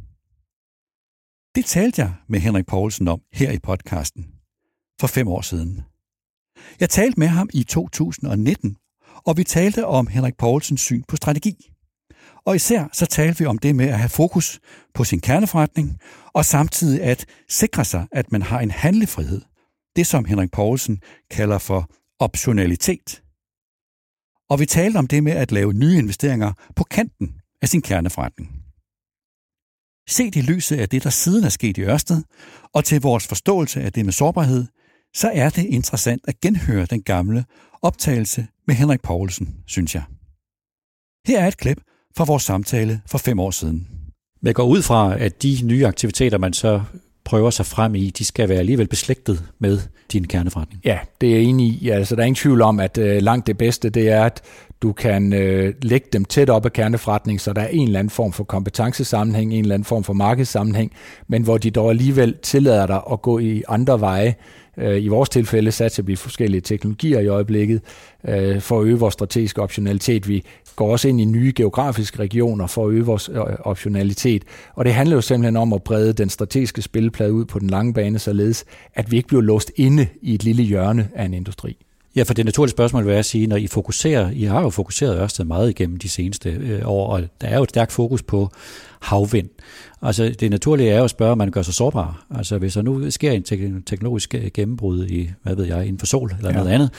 Det 1.55 1.65
talte 1.65 2.01
jeg 2.01 2.13
med 2.27 2.39
Henrik 2.39 2.65
Poulsen 2.65 3.07
om 3.07 3.21
her 3.33 3.51
i 3.51 3.59
podcasten 3.59 4.27
for 4.99 5.07
fem 5.07 5.27
år 5.27 5.41
siden. 5.41 5.81
Jeg 6.79 6.89
talte 6.89 7.19
med 7.19 7.27
ham 7.27 7.49
i 7.53 7.63
2019, 7.63 8.77
og 9.25 9.37
vi 9.37 9.43
talte 9.43 9.85
om 9.85 10.07
Henrik 10.07 10.37
Poulsens 10.37 10.81
syn 10.81 11.03
på 11.07 11.15
strategi. 11.15 11.71
Og 12.45 12.55
især 12.55 12.87
så 12.93 13.05
talte 13.05 13.39
vi 13.39 13.45
om 13.45 13.57
det 13.57 13.75
med 13.75 13.87
at 13.87 13.99
have 13.99 14.09
fokus 14.09 14.59
på 14.93 15.03
sin 15.03 15.21
kerneforretning, 15.21 15.99
og 16.33 16.45
samtidig 16.45 17.01
at 17.01 17.25
sikre 17.49 17.85
sig, 17.85 18.07
at 18.11 18.31
man 18.31 18.41
har 18.41 18.59
en 18.59 18.71
handlefrihed. 18.71 19.41
Det, 19.95 20.07
som 20.07 20.25
Henrik 20.25 20.51
Poulsen 20.51 21.01
kalder 21.31 21.57
for 21.57 21.89
optionalitet. 22.19 23.23
Og 24.49 24.59
vi 24.59 24.65
talte 24.65 24.97
om 24.97 25.07
det 25.07 25.23
med 25.23 25.31
at 25.31 25.51
lave 25.51 25.73
nye 25.73 25.97
investeringer 25.97 26.53
på 26.75 26.83
kanten 26.83 27.35
af 27.61 27.69
sin 27.69 27.81
kerneforretning. 27.81 28.63
Set 30.09 30.35
i 30.35 30.41
lyset 30.41 30.79
af 30.79 30.89
det, 30.89 31.03
der 31.03 31.09
siden 31.09 31.43
er 31.43 31.49
sket 31.49 31.77
i 31.77 31.81
Ørsted, 31.81 32.23
og 32.73 32.85
til 32.85 33.01
vores 33.01 33.27
forståelse 33.27 33.81
af 33.81 33.93
det 33.93 34.05
med 34.05 34.13
sårbarhed, 34.13 34.65
så 35.15 35.31
er 35.33 35.49
det 35.49 35.65
interessant 35.65 36.21
at 36.27 36.39
genhøre 36.39 36.85
den 36.85 37.03
gamle 37.03 37.45
optagelse 37.81 38.47
med 38.67 38.75
Henrik 38.75 39.01
Poulsen, 39.01 39.63
synes 39.67 39.95
jeg. 39.95 40.03
Her 41.27 41.39
er 41.43 41.47
et 41.47 41.57
klip 41.57 41.81
fra 42.17 42.23
vores 42.23 42.43
samtale 42.43 43.01
for 43.05 43.17
fem 43.17 43.39
år 43.39 43.51
siden. 43.51 43.87
Jeg 44.43 44.55
går 44.55 44.67
ud 44.67 44.81
fra, 44.81 45.19
at 45.19 45.43
de 45.43 45.59
nye 45.63 45.87
aktiviteter, 45.87 46.37
man 46.37 46.53
så 46.53 46.83
prøver 47.29 47.49
sig 47.49 47.65
frem 47.65 47.95
i, 47.95 48.09
de 48.09 48.25
skal 48.25 48.49
være 48.49 48.59
alligevel 48.59 48.87
beslægtet 48.87 49.43
med 49.59 49.79
din 50.13 50.27
kerneforretning. 50.27 50.81
Ja, 50.85 50.99
det 51.21 51.29
er 51.29 51.33
jeg 51.33 51.43
enig 51.43 51.67
i. 51.67 51.89
Altså, 51.89 52.15
der 52.15 52.21
er 52.21 52.25
ingen 52.25 52.35
tvivl 52.35 52.61
om, 52.61 52.79
at 52.79 52.97
øh, 52.97 53.21
langt 53.21 53.47
det 53.47 53.57
bedste, 53.57 53.89
det 53.89 54.09
er, 54.09 54.25
at 54.25 54.41
du 54.81 54.93
kan 54.93 55.33
øh, 55.33 55.73
lægge 55.81 56.07
dem 56.13 56.25
tæt 56.25 56.49
op 56.49 56.65
af 56.65 56.73
kerneforretning, 56.73 57.41
så 57.41 57.53
der 57.53 57.61
er 57.61 57.67
en 57.67 57.87
eller 57.87 57.99
anden 57.99 58.09
form 58.09 58.31
for 58.33 58.43
kompetencesammenhæng, 58.43 59.53
en 59.53 59.59
eller 59.59 59.75
anden 59.75 59.85
form 59.85 60.03
for 60.03 60.13
markedssammenhæng, 60.13 60.91
men 61.27 61.43
hvor 61.43 61.57
de 61.57 61.71
dog 61.71 61.89
alligevel 61.89 62.37
tillader 62.41 62.87
dig 62.87 63.01
at 63.11 63.21
gå 63.21 63.39
i 63.39 63.63
andre 63.67 63.99
veje, 63.99 64.35
Øh, 64.79 65.03
I 65.03 65.07
vores 65.07 65.29
tilfælde 65.29 65.71
satser 65.71 66.03
vi 66.03 66.15
forskellige 66.15 66.61
teknologier 66.61 67.19
i 67.19 67.27
øjeblikket 67.27 67.81
øh, 68.27 68.61
for 68.61 68.79
at 68.81 68.85
øge 68.85 68.99
vores 68.99 69.13
strategiske 69.13 69.61
optionalitet. 69.61 70.27
Vi 70.27 70.43
går 70.75 70.91
også 70.91 71.07
ind 71.07 71.21
i 71.21 71.25
nye 71.25 71.53
geografiske 71.55 72.19
regioner 72.19 72.67
for 72.67 72.85
at 72.87 72.91
øge 72.91 73.05
vores 73.05 73.29
øh, 73.29 73.39
optionalitet. 73.59 74.43
Og 74.75 74.85
det 74.85 74.93
handler 74.93 75.15
jo 75.15 75.21
simpelthen 75.21 75.57
om 75.57 75.73
at 75.73 75.83
brede 75.83 76.13
den 76.13 76.29
strategiske 76.29 76.81
spilleplade 76.81 77.33
ud 77.33 77.45
på 77.45 77.59
den 77.59 77.69
lange 77.69 77.93
bane, 77.93 78.19
således 78.19 78.65
at 78.95 79.11
vi 79.11 79.17
ikke 79.17 79.27
bliver 79.27 79.41
låst 79.41 79.71
inde 79.75 80.07
i 80.21 80.33
et 80.33 80.43
lille 80.43 80.63
hjørne 80.63 81.09
af 81.15 81.25
en 81.25 81.33
industri. 81.33 81.77
Ja, 82.15 82.23
for 82.23 82.33
det 82.33 82.45
naturlige 82.45 82.71
spørgsmål 82.71 83.05
vil 83.05 83.13
jeg 83.13 83.25
sige, 83.25 83.47
når 83.47 83.55
I 83.55 83.67
fokuserer, 83.67 84.31
I 84.31 84.43
har 84.43 84.61
jo 84.61 84.69
fokuseret 84.69 85.17
Ørsted 85.17 85.45
meget 85.45 85.69
igennem 85.69 85.97
de 85.97 86.09
seneste 86.09 86.49
øh, 86.49 86.81
år, 86.85 87.13
og 87.13 87.21
der 87.41 87.47
er 87.47 87.57
jo 87.57 87.63
et 87.63 87.69
stærkt 87.69 87.91
fokus 87.91 88.23
på 88.23 88.51
havvind. 88.99 89.49
Altså 90.01 90.35
det 90.39 90.51
naturlige 90.51 90.89
er 90.89 90.97
jo 90.97 91.03
at 91.03 91.09
spørge, 91.09 91.31
om 91.31 91.37
man 91.37 91.51
gør 91.51 91.61
sig 91.61 91.73
sårbar. 91.73 92.25
Altså 92.35 92.57
hvis 92.57 92.73
der 92.73 92.81
nu 92.81 93.11
sker 93.11 93.31
en 93.31 93.43
teknologisk 93.83 94.35
gennembrud 94.53 95.05
i, 95.05 95.29
hvad 95.43 95.55
ved 95.55 95.65
jeg, 95.65 95.85
inden 95.85 95.99
for 95.99 96.05
sol 96.05 96.31
eller 96.37 96.49
ja. 96.49 96.57
noget 96.57 96.69
andet, 96.69 96.89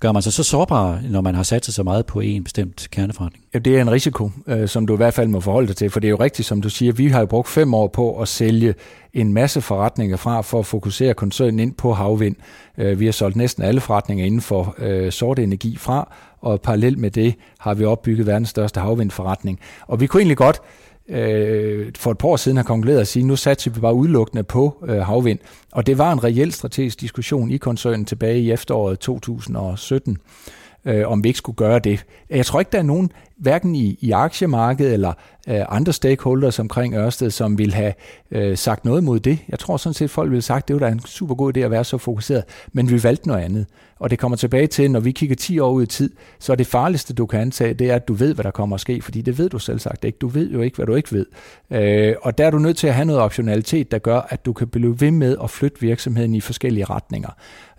gør 0.00 0.12
man 0.12 0.22
sig 0.22 0.32
så 0.32 0.42
sårbar, 0.42 1.00
når 1.10 1.20
man 1.20 1.34
har 1.34 1.42
sat 1.42 1.64
sig 1.64 1.74
så 1.74 1.82
meget 1.82 2.06
på 2.06 2.20
en 2.20 2.44
bestemt 2.44 2.88
kerneforretning? 2.90 3.44
Ja, 3.54 3.58
det 3.58 3.76
er 3.76 3.80
en 3.80 3.90
risiko, 3.90 4.30
øh, 4.46 4.68
som 4.68 4.86
du 4.86 4.94
i 4.94 4.96
hvert 4.96 5.14
fald 5.14 5.28
må 5.28 5.40
forholde 5.40 5.68
dig 5.68 5.76
til, 5.76 5.90
for 5.90 6.00
det 6.00 6.08
er 6.08 6.10
jo 6.10 6.20
rigtigt, 6.20 6.48
som 6.48 6.62
du 6.62 6.70
siger, 6.70 6.92
vi 6.92 7.08
har 7.08 7.20
jo 7.20 7.26
brugt 7.26 7.48
fem 7.48 7.74
år 7.74 7.86
på 7.86 8.20
at 8.20 8.28
sælge 8.28 8.74
en 9.14 9.32
masse 9.32 9.60
forretninger 9.60 10.16
fra 10.16 10.40
for 10.40 10.58
at 10.58 10.66
fokusere 10.66 11.14
koncernen 11.14 11.60
ind 11.60 11.74
på 11.74 11.92
havvind. 11.92 12.36
Øh, 12.78 13.00
vi 13.00 13.04
har 13.04 13.12
solgt 13.12 13.36
næsten 13.36 13.62
alle 13.62 13.80
forretninger 13.80 14.24
inden 14.24 14.40
for 14.40 14.74
øh, 14.78 15.12
sort 15.12 15.38
energi 15.38 15.76
fra, 15.76 16.12
og 16.40 16.60
parallelt 16.60 16.98
med 16.98 17.10
det 17.10 17.34
har 17.58 17.74
vi 17.74 17.84
opbygget 17.84 18.26
verdens 18.26 18.48
største 18.48 18.80
havvindforretning. 18.80 19.60
Og 19.86 20.00
vi 20.00 20.06
kunne 20.06 20.20
egentlig 20.20 20.36
godt 20.36 20.60
øh, 21.08 21.92
for 21.96 22.10
et 22.10 22.18
par 22.18 22.28
år 22.28 22.36
siden 22.36 22.56
har 22.56 22.64
konkluderet 22.64 23.00
at 23.00 23.08
sige, 23.08 23.26
nu 23.26 23.36
satser 23.36 23.70
vi 23.70 23.80
bare 23.80 23.94
udelukkende 23.94 24.42
på 24.42 24.84
øh, 24.88 24.98
havvind. 24.98 25.38
Og 25.72 25.86
det 25.86 25.98
var 25.98 26.12
en 26.12 26.24
reel 26.24 26.52
strategisk 26.52 27.00
diskussion 27.00 27.50
i 27.50 27.56
koncernen 27.56 28.04
tilbage 28.04 28.40
i 28.40 28.50
efteråret 28.50 28.98
2017 28.98 30.18
øh, 30.86 31.08
om 31.08 31.24
vi 31.24 31.28
ikke 31.28 31.38
skulle 31.38 31.56
gøre 31.56 31.78
det. 31.78 32.04
Jeg 32.30 32.46
tror 32.46 32.58
ikke, 32.58 32.72
der 32.72 32.78
er 32.78 32.82
nogen, 32.82 33.10
hverken 33.36 33.74
i, 33.74 33.98
i 34.00 34.10
aktiemarkedet 34.10 34.92
eller 34.92 35.12
øh, 35.48 35.60
andre 35.68 35.92
stakeholders 35.92 36.58
omkring 36.58 36.94
Ørsted, 36.94 37.30
som 37.30 37.58
vil 37.58 37.74
have 37.74 37.92
øh, 38.30 38.56
sagt 38.56 38.84
noget 38.84 39.04
mod 39.04 39.20
det. 39.20 39.38
Jeg 39.48 39.58
tror 39.58 39.76
sådan 39.76 39.94
set, 39.94 40.04
at 40.04 40.10
folk 40.10 40.30
ville 40.30 40.36
have 40.36 40.42
sagt, 40.42 40.68
det 40.68 40.80
var 40.80 40.86
da 40.86 40.92
en 40.92 41.00
super 41.00 41.34
god 41.34 41.56
idé 41.56 41.60
at 41.60 41.70
være 41.70 41.84
så 41.84 41.98
fokuseret, 41.98 42.44
men 42.72 42.90
vi 42.90 43.02
valgte 43.02 43.28
noget 43.28 43.42
andet. 43.42 43.66
Og 43.98 44.10
det 44.10 44.18
kommer 44.18 44.36
tilbage 44.36 44.66
til, 44.66 44.90
når 44.90 45.00
vi 45.00 45.12
kigger 45.12 45.36
10 45.36 45.58
år 45.58 45.70
ud 45.70 45.82
i 45.82 45.86
tid, 45.86 46.10
så 46.38 46.52
er 46.52 46.56
det 46.56 46.66
farligste, 46.66 47.14
du 47.14 47.26
kan 47.26 47.40
antage, 47.40 47.74
det 47.74 47.90
er, 47.90 47.94
at 47.94 48.08
du 48.08 48.14
ved, 48.14 48.34
hvad 48.34 48.44
der 48.44 48.50
kommer 48.50 48.74
at 48.74 48.80
ske, 48.80 49.02
fordi 49.02 49.20
det 49.20 49.38
ved 49.38 49.48
du 49.48 49.58
selv 49.58 49.78
sagt 49.78 50.04
ikke. 50.04 50.18
Du 50.18 50.28
ved 50.28 50.50
jo 50.50 50.60
ikke, 50.60 50.76
hvad 50.76 50.86
du 50.86 50.94
ikke 50.94 51.12
ved. 51.12 51.26
Øh, 51.70 52.14
og 52.22 52.38
der 52.38 52.46
er 52.46 52.50
du 52.50 52.58
nødt 52.58 52.76
til 52.76 52.86
at 52.86 52.94
have 52.94 53.04
noget 53.04 53.22
optionalitet, 53.22 53.90
der 53.90 53.98
gør, 53.98 54.20
at 54.28 54.46
du 54.46 54.52
kan 54.52 54.68
blive 54.68 55.00
ved 55.00 55.10
med 55.10 55.36
at 55.42 55.50
flytte 55.50 55.80
virksomheden 55.80 56.34
i 56.34 56.40
forskellige 56.40 56.84
retninger. 56.84 57.30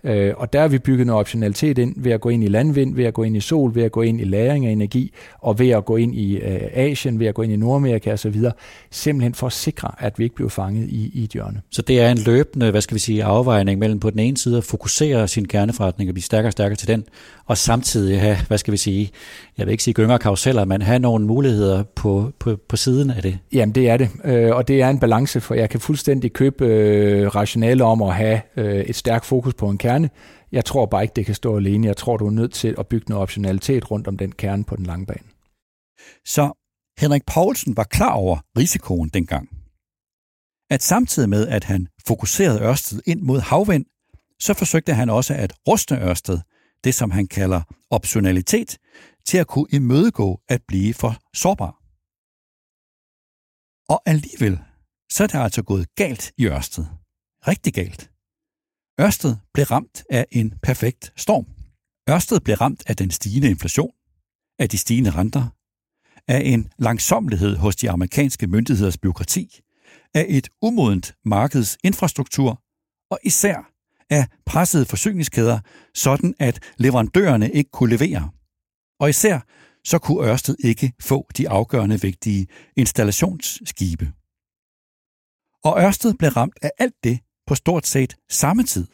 Øh, 0.04 0.34
og 0.36 0.52
der 0.52 0.60
har 0.60 0.68
vi 0.68 0.78
bygget 0.78 1.06
noget 1.06 1.20
optionalitet 1.20 1.78
ind 1.78 1.94
ved 1.96 2.12
at 2.12 2.20
gå 2.20 2.28
ind 2.28 2.44
i 2.44 2.48
landvind, 2.48 2.94
ved 2.94 3.04
at 3.04 3.14
gå 3.14 3.22
ind 3.22 3.36
i 3.36 3.40
sol, 3.40 3.74
ved 3.74 3.82
at 3.82 3.92
gå 3.92 4.02
ind 4.02 4.20
i 4.20 4.24
læring 4.24 4.66
af 4.66 4.70
energi, 4.70 5.12
og 5.48 5.58
ved 5.58 5.68
at 5.68 5.84
gå 5.84 5.96
ind 5.96 6.14
i 6.14 6.36
øh, 6.36 6.60
Asien, 6.72 7.20
ved 7.20 7.26
at 7.26 7.34
gå 7.34 7.42
ind 7.42 7.52
i 7.52 7.56
Nordamerika 7.56 8.12
osv., 8.12 8.44
simpelthen 8.90 9.34
for 9.34 9.46
at 9.46 9.52
sikre, 9.52 9.90
at 9.98 10.18
vi 10.18 10.24
ikke 10.24 10.34
bliver 10.34 10.48
fanget 10.48 10.88
i, 10.88 11.10
i 11.14 11.24
et 11.24 11.30
hjørne. 11.30 11.60
Så 11.70 11.82
det 11.82 12.00
er 12.00 12.10
en 12.10 12.18
løbende, 12.18 12.70
hvad 12.70 12.80
skal 12.80 12.94
vi 12.94 13.00
sige, 13.00 13.24
afvejning 13.24 13.78
mellem 13.78 14.00
på 14.00 14.10
den 14.10 14.18
ene 14.18 14.36
side 14.36 14.56
at 14.56 14.64
fokusere 14.64 15.28
sin 15.28 15.48
kerneforretning 15.48 16.10
og 16.10 16.14
blive 16.14 16.22
stærkere 16.22 16.48
og 16.48 16.52
stærkere 16.52 16.76
til 16.76 16.88
den, 16.88 17.04
og 17.46 17.58
samtidig 17.58 18.20
have, 18.20 18.36
hvad 18.48 18.58
skal 18.58 18.72
vi 18.72 18.76
sige, 18.76 19.10
jeg 19.58 19.66
vil 19.66 19.72
ikke 19.72 19.84
sige 19.84 19.94
gynger 19.94 20.18
karuseller, 20.18 20.64
men 20.64 20.82
have 20.82 20.98
nogle 20.98 21.26
muligheder 21.26 21.82
på, 21.82 22.32
på, 22.38 22.56
på 22.68 22.76
siden 22.76 23.10
af 23.10 23.22
det. 23.22 23.38
Jamen 23.52 23.74
det 23.74 23.88
er 23.88 23.96
det, 23.96 24.08
øh, 24.24 24.56
og 24.56 24.68
det 24.68 24.82
er 24.82 24.88
en 24.88 24.98
balance, 24.98 25.40
for 25.40 25.54
jeg 25.54 25.70
kan 25.70 25.80
fuldstændig 25.80 26.32
købe 26.32 26.66
øh, 26.66 27.26
rationale 27.26 27.84
om 27.84 28.02
at 28.02 28.14
have 28.14 28.40
øh, 28.56 28.80
et 28.80 28.96
stærkt 28.96 29.26
fokus 29.26 29.54
på 29.54 29.68
en 29.68 29.78
kerne, 29.78 30.10
jeg 30.52 30.64
tror 30.64 30.86
bare 30.86 31.02
ikke, 31.02 31.12
det 31.16 31.26
kan 31.26 31.34
stå 31.34 31.56
alene. 31.56 31.86
Jeg 31.86 31.96
tror, 31.96 32.16
du 32.16 32.26
er 32.26 32.30
nødt 32.30 32.52
til 32.52 32.74
at 32.78 32.86
bygge 32.86 33.06
noget 33.08 33.22
optionalitet 33.22 33.90
rundt 33.90 34.08
om 34.08 34.16
den 34.16 34.32
kerne 34.32 34.64
på 34.64 34.76
den 34.76 34.86
lange 34.86 35.06
bane. 35.06 35.37
Så 36.24 36.52
Henrik 36.98 37.22
Poulsen 37.26 37.76
var 37.76 37.84
klar 37.84 38.12
over 38.12 38.38
risikoen 38.58 39.08
dengang. 39.08 39.48
At 40.70 40.82
samtidig 40.82 41.28
med, 41.28 41.48
at 41.48 41.64
han 41.64 41.88
fokuserede 42.06 42.60
Ørsted 42.60 43.00
ind 43.06 43.20
mod 43.20 43.40
havvind, 43.40 43.86
så 44.40 44.54
forsøgte 44.54 44.94
han 44.94 45.10
også 45.10 45.34
at 45.34 45.54
ruste 45.68 45.94
Ørsted, 45.94 46.38
det 46.84 46.94
som 46.94 47.10
han 47.10 47.26
kalder 47.26 47.62
optionalitet, 47.90 48.78
til 49.26 49.38
at 49.38 49.46
kunne 49.46 49.66
imødegå 49.72 50.40
at 50.48 50.62
blive 50.68 50.94
for 50.94 51.12
sårbar. 51.34 51.74
Og 53.92 54.02
alligevel, 54.06 54.58
så 55.10 55.22
er 55.22 55.26
det 55.26 55.38
altså 55.38 55.62
gået 55.62 55.94
galt 55.94 56.32
i 56.36 56.46
Ørsted. 56.46 56.84
Rigtig 57.48 57.74
galt. 57.74 58.10
Ørsted 59.00 59.36
blev 59.54 59.66
ramt 59.66 60.04
af 60.10 60.26
en 60.30 60.58
perfekt 60.62 61.12
storm. 61.16 61.46
Ørsted 62.10 62.40
blev 62.40 62.56
ramt 62.56 62.82
af 62.86 62.96
den 62.96 63.10
stigende 63.10 63.50
inflation, 63.50 63.92
af 64.58 64.68
de 64.68 64.78
stigende 64.78 65.10
renter, 65.10 65.57
af 66.28 66.42
en 66.44 66.72
langsomlighed 66.78 67.56
hos 67.56 67.76
de 67.76 67.90
amerikanske 67.90 68.46
myndigheders 68.46 68.98
byråkrati, 68.98 69.60
af 70.14 70.26
et 70.28 70.48
umodent 70.62 71.14
markeds 71.24 71.78
infrastruktur 71.84 72.62
og 73.10 73.18
især 73.24 73.72
af 74.10 74.26
pressede 74.46 74.84
forsyningskæder, 74.84 75.60
sådan 75.94 76.34
at 76.38 76.72
leverandørerne 76.76 77.50
ikke 77.50 77.70
kunne 77.70 77.96
levere. 77.96 78.30
Og 79.00 79.08
især 79.08 79.40
så 79.84 79.98
kunne 79.98 80.28
Ørsted 80.30 80.56
ikke 80.64 80.92
få 81.00 81.28
de 81.36 81.48
afgørende 81.48 82.00
vigtige 82.00 82.46
installationsskibe. 82.76 84.12
Og 85.64 85.82
Ørsted 85.82 86.14
blev 86.14 86.30
ramt 86.30 86.58
af 86.62 86.70
alt 86.78 86.94
det 87.04 87.20
på 87.46 87.54
stort 87.54 87.86
set 87.86 88.16
samme 88.28 88.62
tid. 88.62 88.86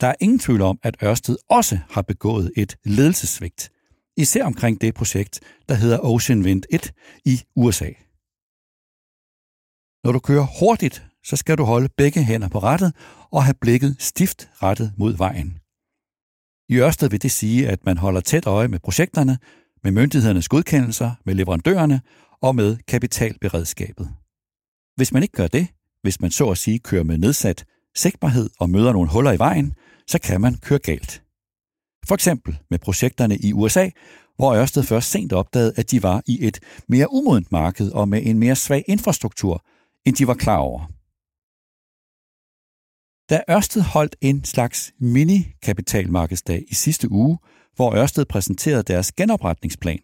Der 0.00 0.06
er 0.06 0.14
ingen 0.20 0.38
tvivl 0.38 0.62
om, 0.62 0.78
at 0.82 0.96
Ørsted 1.02 1.36
også 1.48 1.78
har 1.90 2.02
begået 2.02 2.52
et 2.56 2.76
ledelsesvigt, 2.84 3.70
især 4.16 4.44
omkring 4.44 4.80
det 4.80 4.94
projekt, 4.94 5.40
der 5.68 5.74
hedder 5.74 5.98
Ocean 5.98 6.42
Wind 6.42 6.62
1 6.70 6.92
i 7.24 7.42
USA. 7.56 7.90
Når 10.04 10.12
du 10.12 10.18
kører 10.18 10.46
hurtigt, 10.60 11.06
så 11.24 11.36
skal 11.36 11.58
du 11.58 11.64
holde 11.64 11.88
begge 11.96 12.24
hænder 12.24 12.48
på 12.48 12.58
rattet 12.58 12.92
og 13.30 13.44
have 13.44 13.54
blikket 13.60 13.96
stift 13.98 14.50
rettet 14.62 14.92
mod 14.98 15.16
vejen. 15.16 15.58
I 16.68 16.76
Ørsted 16.76 17.10
vil 17.10 17.22
det 17.22 17.30
sige, 17.30 17.68
at 17.68 17.84
man 17.86 17.98
holder 17.98 18.20
tæt 18.20 18.46
øje 18.46 18.68
med 18.68 18.78
projekterne, 18.80 19.38
med 19.84 19.92
myndighedernes 19.92 20.48
godkendelser, 20.48 21.10
med 21.24 21.34
leverandørerne 21.34 22.00
og 22.42 22.56
med 22.56 22.76
kapitalberedskabet. 22.76 24.08
Hvis 24.96 25.12
man 25.12 25.22
ikke 25.22 25.36
gør 25.36 25.46
det, 25.46 25.68
hvis 26.02 26.20
man 26.20 26.30
så 26.30 26.50
at 26.50 26.58
sige 26.58 26.78
kører 26.78 27.04
med 27.04 27.18
nedsat 27.18 27.64
sigtbarhed 27.96 28.50
og 28.58 28.70
møder 28.70 28.92
nogle 28.92 29.10
huller 29.10 29.32
i 29.32 29.38
vejen, 29.38 29.74
så 30.06 30.18
kan 30.18 30.40
man 30.40 30.54
køre 30.54 30.78
galt. 30.78 31.23
For 32.08 32.14
eksempel 32.14 32.58
med 32.70 32.78
projekterne 32.78 33.36
i 33.36 33.52
USA, 33.52 33.90
hvor 34.36 34.54
Ørsted 34.54 34.82
først 34.82 35.10
sent 35.10 35.32
opdagede, 35.32 35.72
at 35.76 35.90
de 35.90 36.02
var 36.02 36.22
i 36.26 36.46
et 36.46 36.60
mere 36.88 37.12
umodent 37.12 37.52
marked 37.52 37.90
og 37.90 38.08
med 38.08 38.26
en 38.26 38.38
mere 38.38 38.56
svag 38.56 38.84
infrastruktur, 38.88 39.64
end 40.04 40.16
de 40.16 40.26
var 40.26 40.34
klar 40.34 40.56
over. 40.56 40.86
Da 43.30 43.42
Ørsted 43.50 43.82
holdt 43.82 44.16
en 44.20 44.44
slags 44.44 44.92
mini-kapitalmarkedsdag 44.98 46.64
i 46.68 46.74
sidste 46.74 47.10
uge, 47.10 47.38
hvor 47.76 47.94
Ørsted 47.94 48.24
præsenterede 48.24 48.82
deres 48.82 49.12
genopretningsplan, 49.12 50.00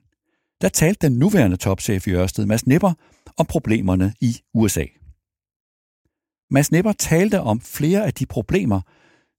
der 0.60 0.68
talte 0.68 1.06
den 1.06 1.18
nuværende 1.18 1.56
topchef 1.56 2.06
i 2.06 2.10
Ørsted, 2.10 2.46
Mads 2.46 2.66
Nipper, 2.66 2.92
om 3.36 3.46
problemerne 3.46 4.14
i 4.20 4.36
USA. 4.54 4.84
Mads 6.50 6.72
Nipper 6.72 6.92
talte 6.92 7.40
om 7.40 7.60
flere 7.60 8.06
af 8.06 8.14
de 8.14 8.26
problemer, 8.26 8.80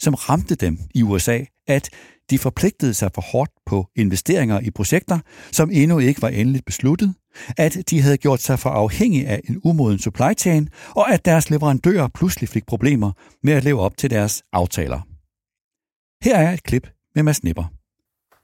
som 0.01 0.13
ramte 0.13 0.55
dem 0.55 0.77
i 0.95 1.03
USA, 1.03 1.39
at 1.67 1.89
de 2.29 2.39
forpligtede 2.39 2.93
sig 2.93 3.09
for 3.15 3.21
hårdt 3.21 3.51
på 3.65 3.87
investeringer 3.95 4.59
i 4.59 4.71
projekter, 4.71 5.19
som 5.51 5.69
endnu 5.73 5.99
ikke 5.99 6.21
var 6.21 6.29
endeligt 6.29 6.65
besluttet, 6.65 7.15
at 7.57 7.77
de 7.89 8.01
havde 8.01 8.17
gjort 8.17 8.39
sig 8.41 8.59
for 8.59 8.69
afhængige 8.69 9.27
af 9.27 9.41
en 9.49 9.61
umoden 9.63 9.99
supply 9.99 10.33
chain, 10.37 10.69
og 10.95 11.13
at 11.13 11.25
deres 11.25 11.49
leverandører 11.49 12.07
pludselig 12.07 12.49
fik 12.49 12.65
problemer 12.65 13.11
med 13.43 13.53
at 13.53 13.63
leve 13.63 13.79
op 13.79 13.97
til 13.97 14.09
deres 14.09 14.43
aftaler. 14.53 15.01
Her 16.23 16.37
er 16.37 16.53
et 16.53 16.63
klip 16.63 16.87
med 17.15 17.23
Mads 17.23 17.43
Nipper. 17.43 17.63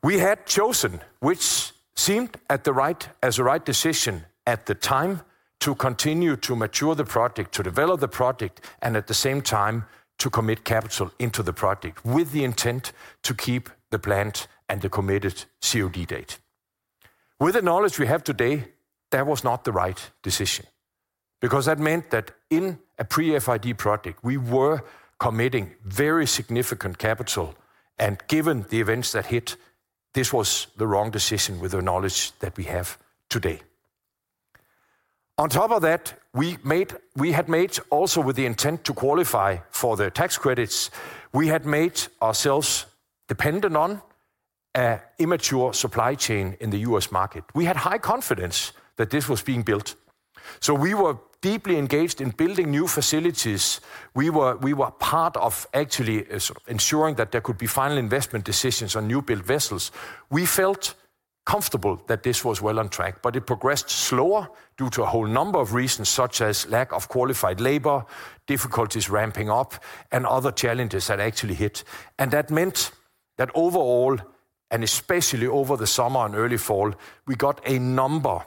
We 0.06 0.20
had 0.20 0.38
chosen, 0.48 0.92
which 1.24 1.74
seemed 1.96 2.30
at 2.50 2.62
the 2.62 2.74
right 2.74 3.12
as 3.22 3.40
a 3.40 3.44
right 3.44 3.68
decision 3.68 4.22
at 4.46 4.60
the 4.60 4.76
time 4.76 5.20
to 5.62 5.76
continue 5.76 6.36
to 6.36 6.56
mature 6.56 6.96
the 6.96 7.06
project, 7.06 7.52
to 7.52 7.64
develop 7.64 8.00
the 8.00 8.08
project, 8.08 8.60
and 8.82 8.98
at 8.98 9.06
the 9.06 9.14
same 9.14 9.42
time 9.42 9.82
to 10.20 10.30
commit 10.30 10.64
capital 10.64 11.12
into 11.20 11.44
the 11.44 11.54
project 11.54 12.04
with 12.06 12.32
the 12.32 12.44
intent 12.44 12.92
to 13.24 13.34
keep 13.34 13.70
the 13.92 14.00
plant 14.00 14.48
and 14.70 14.82
the 14.82 14.90
committed 14.90 15.46
COD 15.62 16.06
date. 16.06 16.40
With 17.40 17.54
the 17.54 17.62
knowledge 17.62 18.00
we 18.00 18.08
have 18.08 18.24
today, 18.24 18.66
that 19.12 19.28
was 19.28 19.44
not 19.44 19.64
the 19.64 19.72
right 19.72 20.10
decision. 20.24 20.66
Because 21.40 21.66
that 21.66 21.80
meant 21.80 22.10
that 22.10 22.32
in 22.50 22.80
a 22.98 23.06
pre 23.06 23.40
FID 23.40 23.78
project, 23.78 24.24
we 24.24 24.38
were 24.38 24.82
committing 25.20 25.76
very 25.84 26.26
significant 26.26 26.98
capital. 26.98 27.56
And 28.00 28.18
given 28.28 28.66
the 28.70 28.82
events 28.82 29.12
that 29.12 29.28
hit, 29.28 29.56
this 30.14 30.34
was 30.34 30.68
the 30.78 30.88
wrong 30.88 31.12
decision 31.12 31.60
with 31.60 31.72
the 31.72 31.82
knowledge 31.82 32.32
that 32.40 32.58
we 32.58 32.64
have 32.64 32.98
today. 33.30 33.62
On 35.40 35.50
top 35.50 35.70
of 35.70 35.84
that, 35.84 36.16
we, 36.34 36.58
had 37.32 37.48
made 37.48 37.78
also 37.92 38.22
with 38.22 38.36
the 38.36 38.46
intent 38.48 38.84
to 38.86 38.94
qualify 38.94 39.58
for 39.70 39.96
the 39.96 40.10
tax 40.10 40.36
credits, 40.36 40.90
we 41.32 41.48
had 41.48 41.64
made 41.64 42.02
ourselves 42.24 42.88
dependent 43.28 43.76
on 43.76 44.02
an 44.74 45.00
immature 45.20 45.74
supply 45.74 46.16
chain 46.16 46.58
in 46.60 46.72
the 46.72 46.80
US 46.80 47.12
market. 47.12 47.44
We 47.54 47.66
had 47.66 47.76
high 47.76 48.00
confidence 48.00 48.74
that 48.96 49.12
this 49.12 49.30
was 49.30 49.44
being 49.44 49.62
built. 49.62 49.96
So 50.60 50.74
we 50.74 50.96
were 50.96 51.18
deeply 51.42 51.78
engaged 51.78 52.20
in 52.20 52.32
building 52.32 52.72
new 52.72 52.88
facilities. 52.88 53.80
We 54.16 54.32
were, 54.32 54.58
we 54.58 54.74
were 54.74 54.90
part 54.90 55.38
of 55.38 55.68
actually 55.72 56.32
uh, 56.32 56.40
ensuring 56.68 57.16
that 57.16 57.32
there 57.32 57.42
could 57.42 57.60
be 57.60 57.68
final 57.68 57.98
investment 57.98 58.44
decisions 58.44 58.96
on 58.96 59.06
new 59.08 59.22
built 59.22 59.46
vessels. 59.46 59.92
We 60.32 60.48
felt 60.48 60.96
comfortable 61.48 61.98
that 62.08 62.24
this 62.24 62.44
was 62.44 62.62
well 62.62 62.80
on 62.80 62.90
track, 62.90 63.22
but 63.22 63.36
it 63.36 63.46
progressed 63.46 63.90
slower 63.90 64.50
due 64.78 64.90
to 64.90 65.04
a 65.04 65.06
whole 65.06 65.28
number 65.28 65.60
of 65.60 65.74
reasons, 65.74 66.10
such 66.10 66.42
as 66.42 66.68
lack 66.68 66.92
of 66.92 67.08
qualified 67.08 67.62
labor, 67.62 68.06
difficulties 68.48 69.10
ramping 69.10 69.50
up, 69.50 69.74
and 70.12 70.26
other 70.26 70.52
challenges 70.52 71.08
that 71.08 71.20
actually 71.20 71.56
hit. 71.56 71.86
And 72.20 72.32
that 72.32 72.50
meant 72.50 72.92
that 73.38 73.50
overall, 73.54 74.18
and 74.70 74.84
especially 74.84 75.48
over 75.48 75.78
the 75.78 75.88
summer 75.88 76.26
and 76.26 76.36
early 76.36 76.58
fall, 76.58 76.94
we 77.26 77.36
got 77.36 77.62
a 77.66 77.80
number 77.80 78.46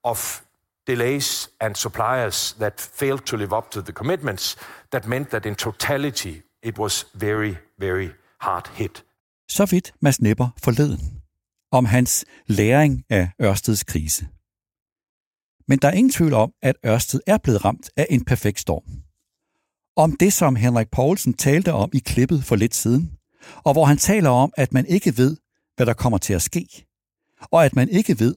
of 0.00 0.42
delays 0.86 1.50
and 1.60 1.76
suppliers 1.76 2.54
that 2.58 2.80
failed 2.80 3.26
to 3.26 3.36
live 3.36 3.52
up 3.52 3.70
to 3.70 3.82
the 3.82 3.92
commitments. 3.92 4.56
That 4.90 5.06
meant 5.06 5.28
that 5.30 5.44
in 5.44 5.54
totality, 5.54 6.42
it 6.62 6.78
was 6.78 7.04
very, 7.14 7.58
very 7.78 8.14
hard 8.38 8.66
hit. 8.74 9.04
Så 9.46 9.66
vidt 9.66 9.92
Mads 10.00 10.18
Nipper 10.18 10.48
forleden 10.56 11.23
om 11.74 11.84
hans 11.84 12.24
læring 12.46 13.04
af 13.10 13.28
Ørsteds 13.42 13.84
krise. 13.84 14.28
Men 15.68 15.78
der 15.78 15.88
er 15.88 15.92
ingen 15.92 16.12
tvivl 16.12 16.32
om, 16.32 16.52
at 16.62 16.76
Ørsted 16.86 17.20
er 17.26 17.38
blevet 17.38 17.64
ramt 17.64 17.90
af 17.96 18.06
en 18.10 18.24
perfekt 18.24 18.60
storm. 18.60 19.02
Om 19.96 20.16
det, 20.16 20.32
som 20.32 20.56
Henrik 20.56 20.90
Poulsen 20.90 21.34
talte 21.34 21.72
om 21.72 21.90
i 21.92 21.98
klippet 21.98 22.44
for 22.44 22.56
lidt 22.56 22.74
siden, 22.74 23.12
og 23.64 23.72
hvor 23.72 23.84
han 23.84 23.96
taler 23.96 24.30
om, 24.30 24.52
at 24.56 24.72
man 24.72 24.86
ikke 24.86 25.16
ved, 25.16 25.36
hvad 25.76 25.86
der 25.86 25.94
kommer 25.94 26.18
til 26.18 26.32
at 26.32 26.42
ske, 26.42 26.86
og 27.40 27.64
at 27.64 27.76
man 27.76 27.88
ikke 27.88 28.18
ved, 28.18 28.34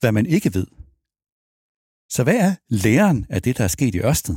hvad 0.00 0.12
man 0.12 0.26
ikke 0.26 0.54
ved. 0.54 0.66
Så 2.08 2.22
hvad 2.22 2.36
er 2.36 2.54
læren 2.68 3.26
af 3.30 3.42
det, 3.42 3.58
der 3.58 3.64
er 3.64 3.68
sket 3.68 3.94
i 3.94 4.00
Ørsted? 4.00 4.36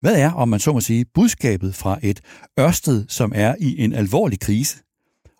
Hvad 0.00 0.20
er, 0.20 0.32
om 0.32 0.48
man 0.48 0.60
så 0.60 0.72
må 0.72 0.80
sige, 0.80 1.04
budskabet 1.04 1.74
fra 1.74 1.98
et 2.02 2.20
Ørsted, 2.60 3.08
som 3.08 3.32
er 3.34 3.54
i 3.60 3.78
en 3.78 3.92
alvorlig 3.92 4.40
krise, 4.40 4.78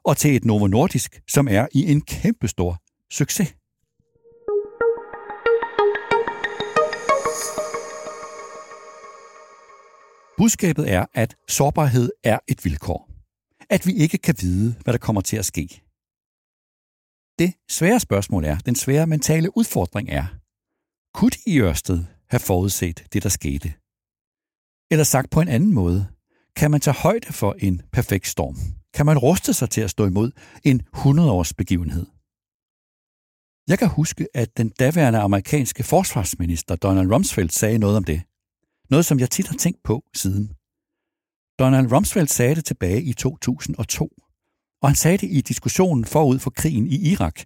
og 0.04 0.16
til 0.16 0.36
et 0.36 0.44
Novo 0.44 0.66
Nordisk, 0.66 1.22
som 1.28 1.48
er 1.48 1.66
i 1.72 1.92
en 1.92 2.00
kæmpestor 2.00 2.82
succes? 3.10 3.54
Budskabet 10.38 10.92
er, 10.92 11.06
at 11.14 11.36
sårbarhed 11.48 12.10
er 12.24 12.38
et 12.48 12.64
vilkår. 12.64 13.10
At 13.70 13.86
vi 13.86 13.92
ikke 13.92 14.18
kan 14.18 14.34
vide, 14.40 14.74
hvad 14.82 14.92
der 14.92 14.98
kommer 14.98 15.20
til 15.20 15.36
at 15.36 15.44
ske. 15.44 15.66
Det 17.38 17.54
svære 17.70 18.00
spørgsmål 18.00 18.44
er, 18.44 18.58
den 18.58 18.74
svære 18.74 19.06
mentale 19.06 19.56
udfordring 19.56 20.08
er, 20.10 20.26
kunne 21.14 21.30
de 21.30 21.42
i 21.46 21.60
Ørsted 21.60 22.04
have 22.30 22.40
forudset 22.40 23.06
det, 23.12 23.22
der 23.22 23.28
skete? 23.28 23.68
Eller 24.90 25.04
sagt 25.04 25.30
på 25.30 25.40
en 25.40 25.48
anden 25.48 25.74
måde, 25.74 26.06
kan 26.56 26.70
man 26.70 26.80
tage 26.80 26.94
højde 26.94 27.32
for 27.32 27.52
en 27.58 27.82
perfekt 27.92 28.26
storm? 28.26 28.56
Kan 28.94 29.06
man 29.06 29.18
ruste 29.18 29.52
sig 29.54 29.70
til 29.70 29.80
at 29.80 29.90
stå 29.90 30.06
imod 30.06 30.30
en 30.64 30.82
100-års 30.96 31.52
begivenhed? 31.54 32.06
Jeg 33.68 33.78
kan 33.78 33.88
huske, 33.88 34.28
at 34.34 34.56
den 34.56 34.68
daværende 34.68 35.18
amerikanske 35.18 35.82
forsvarsminister 35.82 36.76
Donald 36.76 37.12
Rumsfeld 37.12 37.50
sagde 37.50 37.78
noget 37.78 37.96
om 37.96 38.04
det. 38.04 38.22
Noget, 38.90 39.06
som 39.06 39.20
jeg 39.20 39.30
tit 39.30 39.48
har 39.48 39.56
tænkt 39.56 39.82
på 39.82 40.04
siden. 40.14 40.46
Donald 41.58 41.92
Rumsfeld 41.92 42.28
sagde 42.28 42.54
det 42.54 42.64
tilbage 42.64 43.02
i 43.02 43.12
2002, 43.12 44.12
og 44.82 44.88
han 44.88 44.96
sagde 44.96 45.18
det 45.18 45.30
i 45.30 45.40
diskussionen 45.40 46.04
forud 46.04 46.38
for 46.38 46.50
krigen 46.50 46.86
i 46.86 46.96
Irak, 47.12 47.40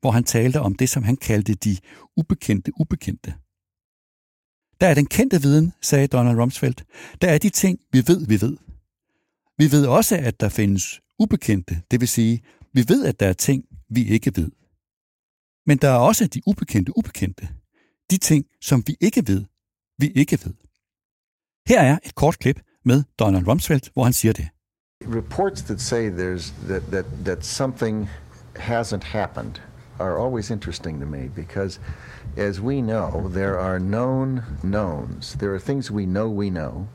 hvor 0.00 0.10
han 0.10 0.24
talte 0.24 0.60
om 0.60 0.74
det, 0.74 0.88
som 0.88 1.02
han 1.02 1.16
kaldte 1.16 1.54
de 1.54 1.76
ubekendte 2.16 2.72
ubekendte. 2.80 3.34
Der 4.80 4.86
er 4.86 4.94
den 4.94 5.06
kendte 5.06 5.42
viden, 5.42 5.72
sagde 5.80 6.06
Donald 6.06 6.38
Rumsfeld. 6.38 6.74
Der 7.20 7.28
er 7.28 7.38
de 7.38 7.50
ting, 7.50 7.80
vi 7.92 8.02
ved, 8.06 8.26
vi 8.26 8.40
ved. 8.40 8.56
Vi 9.58 9.72
ved 9.72 9.86
også, 9.86 10.16
at 10.16 10.40
der 10.40 10.48
findes 10.48 11.00
ubekendte, 11.18 11.82
det 11.90 12.00
vil 12.00 12.08
sige, 12.08 12.42
vi 12.72 12.84
ved, 12.88 13.06
at 13.06 13.20
der 13.20 13.26
er 13.26 13.32
ting, 13.32 13.64
vi 13.88 14.04
ikke 14.08 14.32
ved. 14.36 14.50
Men 15.66 15.78
der 15.78 15.88
er 15.88 15.98
også 15.98 16.26
de 16.26 16.40
ubekendte 16.46 16.98
ubekendte. 16.98 17.48
De 18.10 18.16
ting, 18.16 18.46
som 18.60 18.82
vi 18.86 18.96
ikke 19.00 19.22
ved, 19.26 19.44
vi 19.98 20.08
ikke 20.08 20.38
ved. 20.44 20.54
Her 21.68 21.80
er 21.80 21.98
et 22.04 22.14
kort 22.14 22.38
klip 22.38 22.60
med 22.84 23.02
Donald 23.18 23.48
Rumsfeld, 23.48 23.92
hvor 23.92 24.04
han 24.04 24.12
siger 24.12 24.32
det. 24.32 24.48
Reports 25.06 25.62
that 25.62 25.80
say 25.80 26.10
there's 26.10 26.52
that 26.68 26.82
that 26.82 27.04
that 27.24 27.46
something 27.46 28.08
hasn't 28.56 29.04
happened 29.04 29.60
are 29.98 30.18
always 30.24 30.50
interesting 30.50 31.00
to 31.00 31.06
me 31.06 31.28
because 31.34 31.80
as 32.36 32.60
we 32.60 32.80
know, 32.80 33.28
there 33.28 33.58
are 33.58 33.78
known 33.78 34.40
knowns. 34.62 35.32
There 35.32 35.54
are 35.54 35.60
things 35.60 35.90
we 35.90 36.04
know 36.04 36.28
we 36.28 36.48
know. 36.50 36.86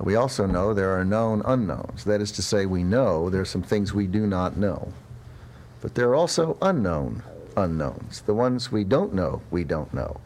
We 0.00 0.16
also 0.16 0.46
know 0.46 0.74
there 0.74 0.92
are 0.98 1.04
known 1.04 1.42
unknowns. 1.46 2.04
That 2.04 2.20
is 2.20 2.32
to 2.32 2.42
say, 2.42 2.66
we 2.66 2.82
know 2.82 3.30
there 3.30 3.40
are 3.40 3.44
some 3.44 3.64
things 3.64 3.94
we 3.94 4.06
do 4.06 4.26
not 4.26 4.52
know. 4.52 4.92
But 5.82 5.94
there 5.94 6.06
are 6.06 6.16
also 6.16 6.58
unknown 6.62 7.22
unknowns, 7.56 8.22
the 8.22 8.32
ones 8.32 8.72
we 8.72 8.84
don't 8.84 9.10
know 9.10 9.40
we 9.52 9.62
don't 9.64 9.90
know. 9.90 10.20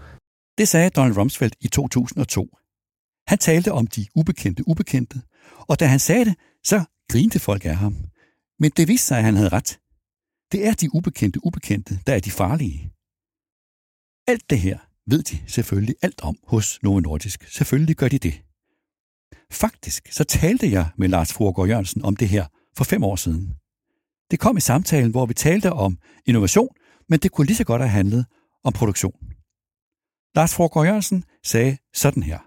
Det 0.59 0.69
sagde 0.69 0.91
Donald 0.91 1.17
Rumsfeld 1.17 1.53
i 1.61 1.69
2002. 1.69 2.49
Han 3.27 3.39
talte 3.39 3.73
om 3.73 3.87
de 3.87 4.07
ubekendte 4.15 4.69
ubekendte, 4.69 5.23
og 5.69 5.81
da 5.81 5.87
han 5.87 5.99
sagde 5.99 6.25
det, 6.25 6.35
så 6.65 6.85
grinte 7.09 7.39
folk 7.39 7.65
af 7.65 7.77
ham. 7.77 7.95
Men 8.59 8.71
det 8.77 8.89
viste 8.89 9.07
sig, 9.07 9.19
at 9.19 9.25
han 9.25 9.37
havde 9.37 9.49
ret. 9.49 9.79
Det 10.53 10.67
er 10.67 10.75
de 10.75 10.95
ubekendte 10.95 11.45
ubekendte, 11.47 11.99
der 12.07 12.15
er 12.15 12.21
de 12.21 12.31
farlige. 12.31 12.93
Alt 14.27 14.51
det 14.51 14.59
her 14.61 14.79
ved 15.07 15.23
de 15.23 15.39
selvfølgelig 15.47 15.95
alt 16.03 16.21
om 16.23 16.37
hos 16.47 16.83
Novo 16.83 17.01
Nordisk. 17.01 17.49
Selvfølgelig 17.49 17.97
gør 17.97 18.09
de 18.09 18.19
det. 18.19 18.43
Faktisk 19.51 20.09
så 20.13 20.25
talte 20.25 20.71
jeg 20.71 20.87
med 20.97 21.09
Lars 21.09 21.33
Fruergaard 21.33 21.69
Jørgensen 21.69 22.05
om 22.05 22.17
det 22.17 22.29
her 22.29 22.47
for 22.77 22.85
fem 22.85 23.05
år 23.05 23.17
siden. 23.17 23.55
Det 24.31 24.41
kom 24.41 24.57
i 24.57 24.61
samtalen, 24.61 25.11
hvor 25.11 25.27
vi 25.27 25.35
talte 25.35 25.73
om 25.73 25.99
innovation, 26.27 26.69
men 27.09 27.19
det 27.19 27.33
kunne 27.33 27.47
lige 27.47 27.57
så 27.57 27.65
godt 27.65 27.83
have 27.83 27.91
handlet 27.91 28.27
om 28.65 28.73
produktion. 28.73 29.15
Lars 30.35 30.55
Fruergaard 30.55 30.87
Jørgensen 30.87 31.25
sagde 31.45 31.77
sådan 31.95 32.23
her. 32.23 32.39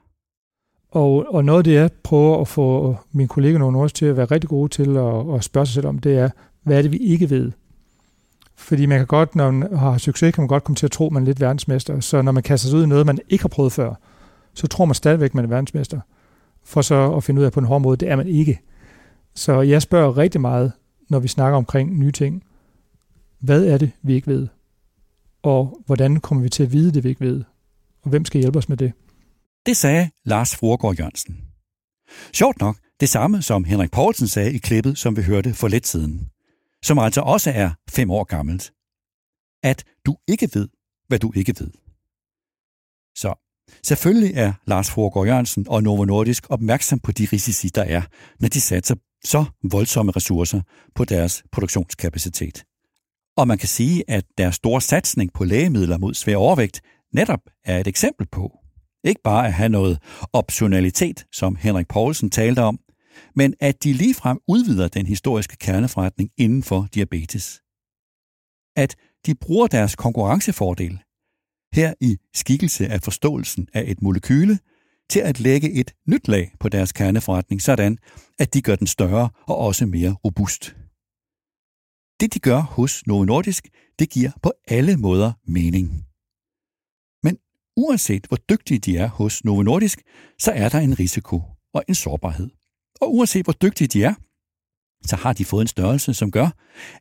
Og, 0.92 1.34
og 1.34 1.46
noget 1.46 1.58
af 1.58 1.64
det, 1.64 1.74
jeg 1.74 1.92
prøver 2.04 2.42
at 2.42 2.48
få 2.48 2.98
mine 3.12 3.28
kolleger 3.28 3.58
nogle 3.58 3.78
år 3.78 3.88
til 3.88 4.06
at 4.06 4.18
være 4.18 4.26
rigtig 4.26 4.50
gode 4.50 4.70
til 4.70 4.98
at, 4.98 5.36
at 5.36 5.44
spørge 5.44 5.66
sig 5.66 5.74
selv 5.74 5.88
om, 5.88 6.00
det 6.00 6.18
er, 6.18 6.30
hvad 6.64 6.78
er 6.78 6.82
det, 6.82 6.92
vi 6.92 6.98
ikke 6.98 7.30
ved? 7.30 7.52
Fordi 8.56 8.86
man 8.86 8.98
kan 8.98 9.08
godt, 9.08 9.36
når 9.36 9.52
man 9.52 9.78
har 9.78 9.98
succes, 9.98 10.36
kan 10.36 10.42
man 10.42 10.48
godt 10.48 10.64
komme 10.64 10.76
til 10.76 10.86
at 10.86 10.92
tro, 10.92 11.06
at 11.06 11.12
man 11.12 11.24
er 11.24 11.26
lidt 11.26 11.42
verdensmester. 11.42 12.00
Så 12.00 12.22
når 12.22 12.32
man 12.32 12.44
kaster 12.44 12.70
sig 12.70 12.78
ud 12.78 12.84
i 12.84 12.88
noget, 12.88 13.06
man 13.06 13.20
ikke 13.30 13.44
har 13.44 13.50
prøvet 13.50 13.72
før, 13.72 13.94
så 14.54 14.68
tror 14.68 14.86
man 14.86 14.96
stadigvæk, 14.96 15.30
at 15.30 15.36
man 15.36 15.46
er 15.46 15.50
verdensmester. 15.50 16.00
For 16.66 16.82
så 16.82 17.16
at 17.16 17.24
finde 17.24 17.42
ud 17.42 17.46
af 17.46 17.52
på 17.52 17.60
en 17.60 17.66
hård 17.66 17.82
måde, 17.82 17.98
det 17.98 18.10
er 18.10 18.16
man 18.16 18.28
ikke. 18.28 18.60
Så 19.36 19.62
jeg 19.62 19.82
spørger 19.82 20.18
rigtig 20.18 20.42
meget, 20.42 20.72
når 21.10 21.20
vi 21.20 21.28
snakker 21.28 21.58
omkring 21.58 22.00
nye 22.00 22.12
ting. 22.12 22.44
Hvad 23.40 23.66
er 23.66 23.78
det, 23.78 23.92
vi 24.02 24.14
ikke 24.14 24.28
ved? 24.28 24.48
Og 25.44 25.82
hvordan 25.86 26.20
kommer 26.20 26.44
vi 26.44 26.50
til 26.50 26.64
at 26.64 26.72
vide 26.72 26.94
det, 26.94 27.04
vi 27.04 27.10
ikke 27.10 27.26
ved? 27.26 27.44
Og 28.02 28.10
hvem 28.10 28.26
skal 28.26 28.42
hjælpe 28.42 28.58
os 28.58 28.70
med 28.70 28.78
det? 28.78 28.94
Det 29.66 29.78
sagde 29.78 30.10
Lars 30.24 30.56
Fruergaard 30.56 30.96
Jørgensen. 30.96 31.42
Sjovt 32.34 32.60
nok, 32.60 32.78
det 33.00 33.10
samme 33.10 33.42
som 33.42 33.64
Henrik 33.64 33.92
Poulsen 33.92 34.28
sagde 34.28 34.54
i 34.54 34.58
klippet, 34.58 34.98
som 34.98 35.18
vi 35.18 35.22
hørte 35.22 35.54
for 35.54 35.68
lidt 35.68 35.88
siden. 35.88 36.30
Som 36.84 37.00
altså 37.00 37.22
også 37.22 37.52
er 37.56 37.72
fem 37.90 38.12
år 38.12 38.24
gammelt. 38.24 38.74
At 39.64 39.84
du 40.06 40.18
ikke 40.28 40.50
ved, 40.54 40.68
hvad 41.08 41.20
du 41.20 41.32
ikke 41.36 41.56
ved. 41.60 41.72
Så 43.16 43.45
selvfølgelig 43.84 44.34
er 44.36 44.54
Lars 44.68 44.90
Fruergaard 44.90 45.28
Jørgensen 45.28 45.66
og 45.70 45.84
Novo 45.84 46.06
Nordisk 46.06 46.46
opmærksom 46.50 47.00
på 47.00 47.12
de 47.12 47.28
risici, 47.34 47.68
der 47.68 47.84
er, 47.84 48.02
når 48.40 48.50
de 48.50 48.62
satser 48.62 48.96
så 49.24 49.46
voldsomme 49.72 50.12
ressourcer 50.12 50.62
på 50.96 51.06
deres 51.06 51.44
produktionskapacitet. 51.52 52.64
Og 53.38 53.48
man 53.48 53.58
kan 53.58 53.68
sige, 53.68 54.04
at 54.08 54.26
deres 54.38 54.56
store 54.56 54.82
satsning 54.82 55.34
på 55.34 55.44
lægemidler 55.44 55.98
mod 55.98 56.14
svær 56.14 56.36
overvægt 56.36 56.82
netop 57.14 57.40
er 57.66 57.80
et 57.80 57.88
eksempel 57.88 58.28
på, 58.32 58.60
ikke 59.04 59.22
bare 59.24 59.48
at 59.48 59.54
have 59.54 59.70
noget 59.70 60.00
optionalitet, 60.34 61.26
som 61.32 61.56
Henrik 61.56 61.88
Poulsen 61.88 62.30
talte 62.30 62.60
om, 62.60 62.80
men 63.36 63.54
at 63.60 63.84
de 63.84 63.94
ligefrem 63.94 64.40
udvider 64.48 64.88
den 64.88 65.06
historiske 65.06 65.58
kerneforretning 65.58 66.30
inden 66.38 66.64
for 66.64 66.88
diabetes. 66.94 67.62
At 68.76 68.96
de 69.26 69.36
bruger 69.36 69.68
deres 69.68 69.96
konkurrencefordel, 69.96 71.00
her 71.76 71.94
i 72.02 72.18
skikkelse 72.34 72.88
af 72.88 73.02
forståelsen 73.02 73.68
af 73.74 73.84
et 73.88 74.02
molekyle, 74.02 74.60
til 75.10 75.20
at 75.20 75.40
lægge 75.40 75.72
et 75.72 75.94
nyt 76.08 76.28
lag 76.28 76.52
på 76.60 76.70
deres 76.70 76.92
kerneforretning, 76.92 77.62
sådan 77.62 77.98
at 78.40 78.54
de 78.54 78.62
gør 78.62 78.76
den 78.76 78.88
større 78.88 79.30
og 79.48 79.58
også 79.58 79.86
mere 79.86 80.12
robust. 80.26 80.76
Det 82.20 82.34
de 82.34 82.40
gør 82.40 82.60
hos 82.60 83.08
Novo 83.08 83.24
Nordisk, 83.24 83.70
det 84.00 84.10
giver 84.10 84.32
på 84.44 84.54
alle 84.68 84.98
måder 84.98 85.32
mening. 85.48 86.06
Men 87.24 87.38
uanset 87.78 88.26
hvor 88.28 88.38
dygtige 88.38 88.80
de 88.80 88.98
er 88.98 89.08
hos 89.08 89.46
Novo 89.46 89.62
Nordisk, 89.62 90.02
så 90.40 90.52
er 90.52 90.70
der 90.70 90.80
en 90.80 91.00
risiko 91.00 91.42
og 91.74 91.84
en 91.88 91.96
sårbarhed. 91.96 92.50
Og 93.02 93.16
uanset 93.16 93.46
hvor 93.46 93.54
dygtige 93.54 93.88
de 93.88 94.04
er, 94.04 94.14
så 95.08 95.16
har 95.16 95.34
de 95.34 95.46
fået 95.46 95.62
en 95.62 95.68
størrelse, 95.68 96.14
som 96.14 96.32
gør, 96.32 96.50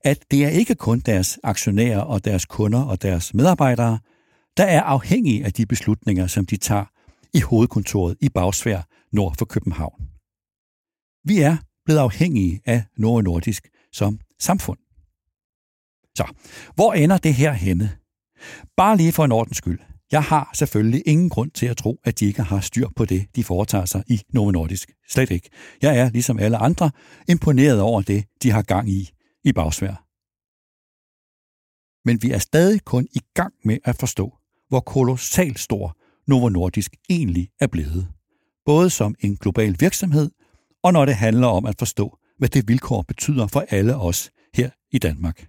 at 0.04 0.24
det 0.30 0.44
er 0.44 0.48
ikke 0.48 0.74
kun 0.74 1.00
deres 1.00 1.38
aktionærer 1.42 2.00
og 2.00 2.24
deres 2.24 2.44
kunder 2.44 2.82
og 2.82 3.02
deres 3.02 3.34
medarbejdere, 3.34 3.98
der 4.56 4.64
er 4.64 4.82
afhængige 4.82 5.44
af 5.44 5.52
de 5.52 5.66
beslutninger, 5.66 6.26
som 6.26 6.46
de 6.46 6.56
tager 6.56 6.84
i 7.34 7.40
hovedkontoret 7.40 8.16
i 8.20 8.28
Bagsvær 8.28 8.82
nord 9.12 9.34
for 9.38 9.44
København. 9.44 10.08
Vi 11.24 11.40
er 11.40 11.56
blevet 11.84 12.00
afhængige 12.00 12.60
af 12.64 12.84
Novo 12.96 13.20
Nordisk 13.20 13.68
som 13.92 14.20
samfund. 14.38 14.78
Så, 16.16 16.34
hvor 16.74 16.92
ender 16.92 17.18
det 17.18 17.34
her 17.34 17.52
henne? 17.52 17.98
Bare 18.76 18.96
lige 18.96 19.12
for 19.12 19.24
en 19.24 19.32
ordens 19.32 19.56
skyld. 19.56 19.80
Jeg 20.12 20.22
har 20.22 20.50
selvfølgelig 20.54 21.02
ingen 21.06 21.30
grund 21.30 21.50
til 21.50 21.66
at 21.66 21.76
tro, 21.76 22.00
at 22.04 22.20
de 22.20 22.26
ikke 22.26 22.42
har 22.42 22.60
styr 22.60 22.88
på 22.96 23.04
det, 23.04 23.36
de 23.36 23.44
foretager 23.44 23.84
sig 23.84 24.04
i 24.06 24.20
Novo 24.32 24.50
Nordisk. 24.50 24.92
Slet 25.08 25.30
ikke. 25.30 25.50
Jeg 25.82 25.98
er, 25.98 26.10
ligesom 26.10 26.38
alle 26.38 26.56
andre, 26.56 26.90
imponeret 27.28 27.80
over 27.80 28.02
det, 28.02 28.24
de 28.42 28.50
har 28.50 28.62
gang 28.62 28.90
i 28.90 29.10
i 29.44 29.52
bagsvær. 29.52 30.04
Men 32.08 32.22
vi 32.22 32.30
er 32.30 32.38
stadig 32.38 32.84
kun 32.84 33.08
i 33.12 33.20
gang 33.34 33.54
med 33.64 33.78
at 33.84 33.96
forstå, 33.96 34.38
hvor 34.74 34.80
kolossalt 34.80 35.58
stor 35.58 35.96
Novo 36.26 36.48
Nordisk 36.48 36.96
egentlig 37.10 37.48
er 37.60 37.66
blevet. 37.66 38.08
Både 38.66 38.90
som 38.90 39.14
en 39.20 39.36
global 39.36 39.76
virksomhed, 39.80 40.30
og 40.82 40.92
når 40.92 41.04
det 41.04 41.14
handler 41.14 41.46
om 41.46 41.66
at 41.66 41.74
forstå, 41.78 42.18
hvad 42.38 42.48
det 42.48 42.68
vilkår 42.68 43.02
betyder 43.02 43.46
for 43.46 43.64
alle 43.68 43.96
os 43.96 44.30
her 44.54 44.70
i 44.92 44.98
Danmark. 44.98 45.48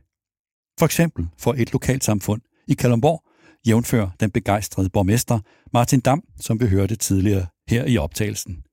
For 0.80 0.86
eksempel 0.86 1.28
for 1.38 1.54
et 1.54 1.74
lokalsamfund 1.74 2.42
i 2.68 2.74
Kalundborg, 2.74 3.24
jævnfører 3.68 4.10
den 4.20 4.32
begejstrede 4.32 4.90
borgmester 4.90 5.40
Martin 5.74 6.00
Dam, 6.00 6.24
som 6.40 6.60
vi 6.60 6.68
hørte 6.68 6.96
tidligere 6.96 7.48
her 7.70 7.86
i 7.86 7.98
optagelsen. 7.98 8.64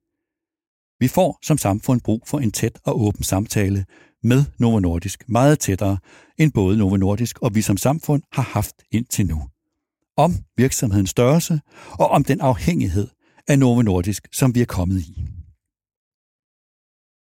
Vi 1.00 1.08
får 1.08 1.38
som 1.42 1.58
samfund 1.58 2.00
brug 2.00 2.22
for 2.26 2.38
en 2.38 2.50
tæt 2.50 2.78
og 2.84 3.00
åben 3.00 3.22
samtale 3.22 3.84
med 4.22 4.44
Novo 4.58 4.78
Nordisk 4.78 5.28
meget 5.28 5.58
tættere, 5.58 5.98
end 6.38 6.52
både 6.52 6.78
Novo 6.78 6.96
Nordisk 6.96 7.38
og 7.38 7.54
vi 7.54 7.62
som 7.62 7.76
samfund 7.76 8.22
har 8.32 8.42
haft 8.42 8.74
indtil 8.90 9.26
nu. 9.26 9.51
Om 10.24 10.32
virksomhedens 10.56 11.10
størrelse 11.10 11.60
og 11.90 12.08
om 12.08 12.24
den 12.24 12.40
afhængighed 12.40 13.08
af 13.48 13.58
Novo 13.58 13.82
Nordisk, 13.82 14.28
som 14.32 14.54
vi 14.54 14.60
er 14.60 14.64
kommet 14.64 15.00
i. 15.00 15.26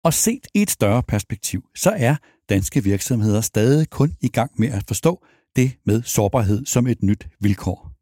Og 0.04 0.14
set 0.14 0.46
i 0.54 0.62
et 0.62 0.70
større 0.70 1.02
perspektiv, 1.02 1.60
så 1.74 1.90
er 1.90 2.16
danske 2.48 2.84
virksomheder 2.84 3.40
stadig 3.40 3.90
kun 3.90 4.16
i 4.20 4.28
gang 4.28 4.50
med 4.58 4.68
at 4.68 4.84
forstå 4.88 5.26
det 5.56 5.72
med 5.86 6.02
sårbarhed 6.02 6.66
som 6.66 6.86
et 6.86 7.02
nyt 7.02 7.28
vilkår. 7.40 7.92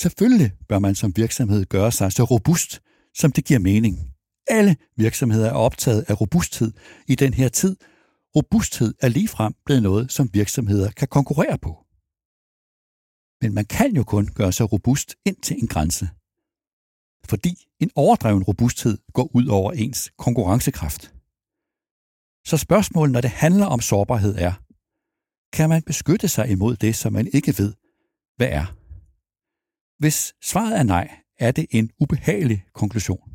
Selvfølgelig 0.00 0.52
bør 0.68 0.78
man 0.78 0.94
som 0.94 1.12
virksomhed 1.16 1.64
gøre 1.64 1.92
sig 1.92 2.12
så 2.12 2.24
robust, 2.24 2.80
som 3.14 3.32
det 3.32 3.44
giver 3.44 3.60
mening. 3.60 3.98
Alle 4.46 4.76
virksomheder 4.96 5.48
er 5.48 5.52
optaget 5.52 6.04
af 6.08 6.20
robusthed 6.20 6.72
i 7.08 7.14
den 7.14 7.34
her 7.34 7.48
tid. 7.48 7.76
robusthed 8.36 8.94
er 9.00 9.08
ligefrem 9.08 9.54
blevet 9.64 9.82
noget, 9.82 10.12
som 10.12 10.30
virksomheder 10.32 10.90
kan 10.90 11.08
konkurrere 11.08 11.58
på. 11.58 11.87
Men 13.42 13.54
man 13.54 13.64
kan 13.64 13.96
jo 13.96 14.04
kun 14.04 14.26
gøre 14.26 14.52
sig 14.52 14.72
robust 14.72 15.16
ind 15.24 15.36
til 15.36 15.56
en 15.62 15.68
grænse. 15.68 16.08
Fordi 17.24 17.54
en 17.80 17.90
overdreven 17.94 18.42
robusthed 18.42 18.98
går 19.12 19.30
ud 19.34 19.46
over 19.46 19.72
ens 19.72 20.12
konkurrencekraft. 20.18 21.14
Så 22.46 22.56
spørgsmålet, 22.56 23.12
når 23.12 23.20
det 23.20 23.30
handler 23.30 23.66
om 23.66 23.80
sårbarhed, 23.80 24.34
er, 24.38 24.52
kan 25.52 25.68
man 25.68 25.82
beskytte 25.82 26.28
sig 26.28 26.48
imod 26.50 26.76
det, 26.76 26.96
som 26.96 27.12
man 27.12 27.28
ikke 27.32 27.54
ved, 27.58 27.74
hvad 28.36 28.48
er? 28.48 28.66
Hvis 29.98 30.34
svaret 30.42 30.78
er 30.78 30.82
nej, 30.82 31.20
er 31.38 31.50
det 31.50 31.66
en 31.70 31.90
ubehagelig 32.00 32.64
konklusion. 32.74 33.30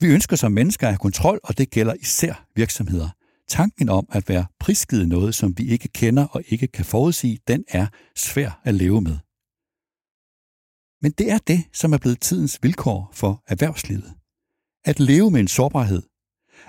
Vi 0.00 0.06
ønsker 0.06 0.36
som 0.36 0.52
mennesker 0.52 0.86
at 0.86 0.92
have 0.92 0.98
kontrol, 0.98 1.40
og 1.44 1.58
det 1.58 1.70
gælder 1.70 1.94
især 1.94 2.46
virksomheder. 2.54 3.10
Tanken 3.48 3.88
om 3.88 4.06
at 4.12 4.28
være 4.28 4.46
prisgivet 4.60 5.08
noget, 5.08 5.34
som 5.34 5.58
vi 5.58 5.66
ikke 5.68 5.88
kender 5.88 6.26
og 6.26 6.42
ikke 6.48 6.66
kan 6.66 6.84
forudsige, 6.84 7.38
den 7.48 7.64
er 7.68 7.86
svær 8.16 8.60
at 8.64 8.74
leve 8.74 9.00
med. 9.00 9.18
Men 11.02 11.12
det 11.12 11.30
er 11.30 11.38
det, 11.38 11.64
som 11.72 11.92
er 11.92 11.98
blevet 11.98 12.20
tidens 12.20 12.58
vilkår 12.62 13.10
for 13.12 13.44
erhvervslivet. 13.46 14.14
At 14.84 15.00
leve 15.00 15.30
med 15.30 15.40
en 15.40 15.48
sårbarhed. 15.48 16.02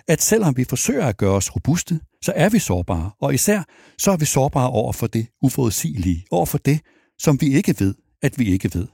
At 0.08 0.22
selvom 0.22 0.58
vi 0.58 0.64
forsøger 0.64 1.08
at 1.08 1.18
gøre 1.18 1.36
os 1.36 1.56
robuste, 1.56 2.00
så 2.22 2.34
er 2.36 2.50
vi 2.50 2.60
sårbare, 2.60 3.12
og 3.20 3.34
især 3.34 3.64
så 3.98 4.12
er 4.12 4.18
vi 4.18 4.26
sårbare 4.26 4.70
over 4.70 4.94
for 4.94 5.08
det 5.08 5.28
uforudsigelige, 5.42 6.26
over 6.32 6.46
for 6.46 6.58
det, 6.58 6.82
som 7.20 7.42
vi 7.42 7.56
ikke 7.56 7.76
ved, 7.80 7.96
at 8.22 8.40
vi 8.40 8.46
ikke 8.46 8.74
ved. 8.74 8.88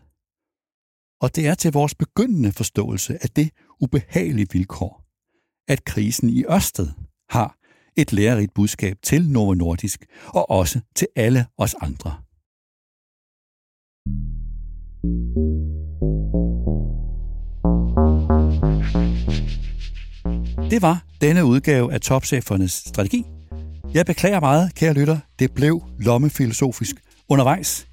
Og 1.22 1.36
det 1.36 1.48
er 1.48 1.56
til 1.56 1.72
vores 1.72 1.96
begyndende 1.96 2.52
forståelse 2.52 3.24
af 3.24 3.30
det 3.30 3.50
ubehagelige 3.80 4.48
vilkår, 4.52 5.06
at 5.68 5.86
krisen 5.86 6.30
i 6.30 6.44
Ørsted 6.44 6.90
har 7.30 7.58
et 7.96 8.14
lærerigt 8.14 8.54
budskab 8.54 8.98
til 9.04 9.30
Novo 9.30 9.54
Nordisk 9.54 10.06
og 10.28 10.50
også 10.50 10.80
til 10.96 11.08
alle 11.16 11.46
os 11.58 11.76
andre. 11.82 12.14
Det 20.70 20.82
var 20.82 21.04
denne 21.22 21.46
udgave 21.46 21.94
af 21.94 22.02
Topchefernes 22.02 22.72
Strategi. 22.72 23.26
Jeg 23.94 24.06
beklager 24.06 24.40
meget, 24.40 24.76
kære 24.76 24.94
lytter. 24.94 25.18
Det 25.40 25.52
blev 25.52 25.84
lommefilosofisk 26.00 26.96
undervejs. 27.30 27.88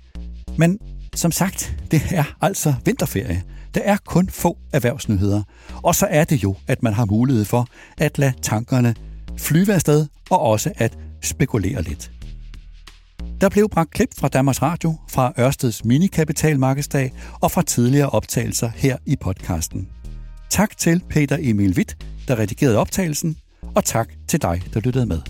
Men 0.58 0.78
som 1.14 1.32
sagt, 1.32 1.76
det 1.90 2.02
er 2.10 2.24
altså 2.40 2.74
vinterferie. 2.84 3.42
Der 3.74 3.80
er 3.80 3.96
kun 4.06 4.28
få 4.28 4.58
erhvervsnyheder. 4.72 5.42
Og 5.82 5.94
så 5.94 6.06
er 6.10 6.24
det 6.24 6.42
jo, 6.42 6.54
at 6.68 6.82
man 6.82 6.92
har 6.92 7.04
mulighed 7.04 7.44
for 7.44 7.66
at 7.98 8.18
lade 8.18 8.32
tankerne 8.42 8.94
flyve 9.40 9.72
afsted 9.74 10.06
og 10.30 10.40
også 10.40 10.72
at 10.76 10.98
spekulere 11.22 11.82
lidt. 11.82 12.10
Der 13.40 13.48
blev 13.48 13.68
bragt 13.68 13.90
klip 13.90 14.08
fra 14.18 14.28
Danmarks 14.28 14.62
Radio, 14.62 14.94
fra 15.08 15.32
Ørsteds 15.38 15.84
minikapitalmarkedsdag 15.84 17.12
og 17.40 17.50
fra 17.50 17.62
tidligere 17.62 18.10
optagelser 18.10 18.70
her 18.74 18.96
i 19.06 19.16
podcasten. 19.16 19.88
Tak 20.50 20.76
til 20.76 21.02
Peter 21.08 21.36
Emil 21.40 21.76
Witt, 21.76 21.96
der 22.28 22.38
redigerede 22.38 22.78
optagelsen, 22.78 23.36
og 23.74 23.84
tak 23.84 24.08
til 24.28 24.42
dig, 24.42 24.62
der 24.74 24.80
lyttede 24.80 25.06
med. 25.06 25.20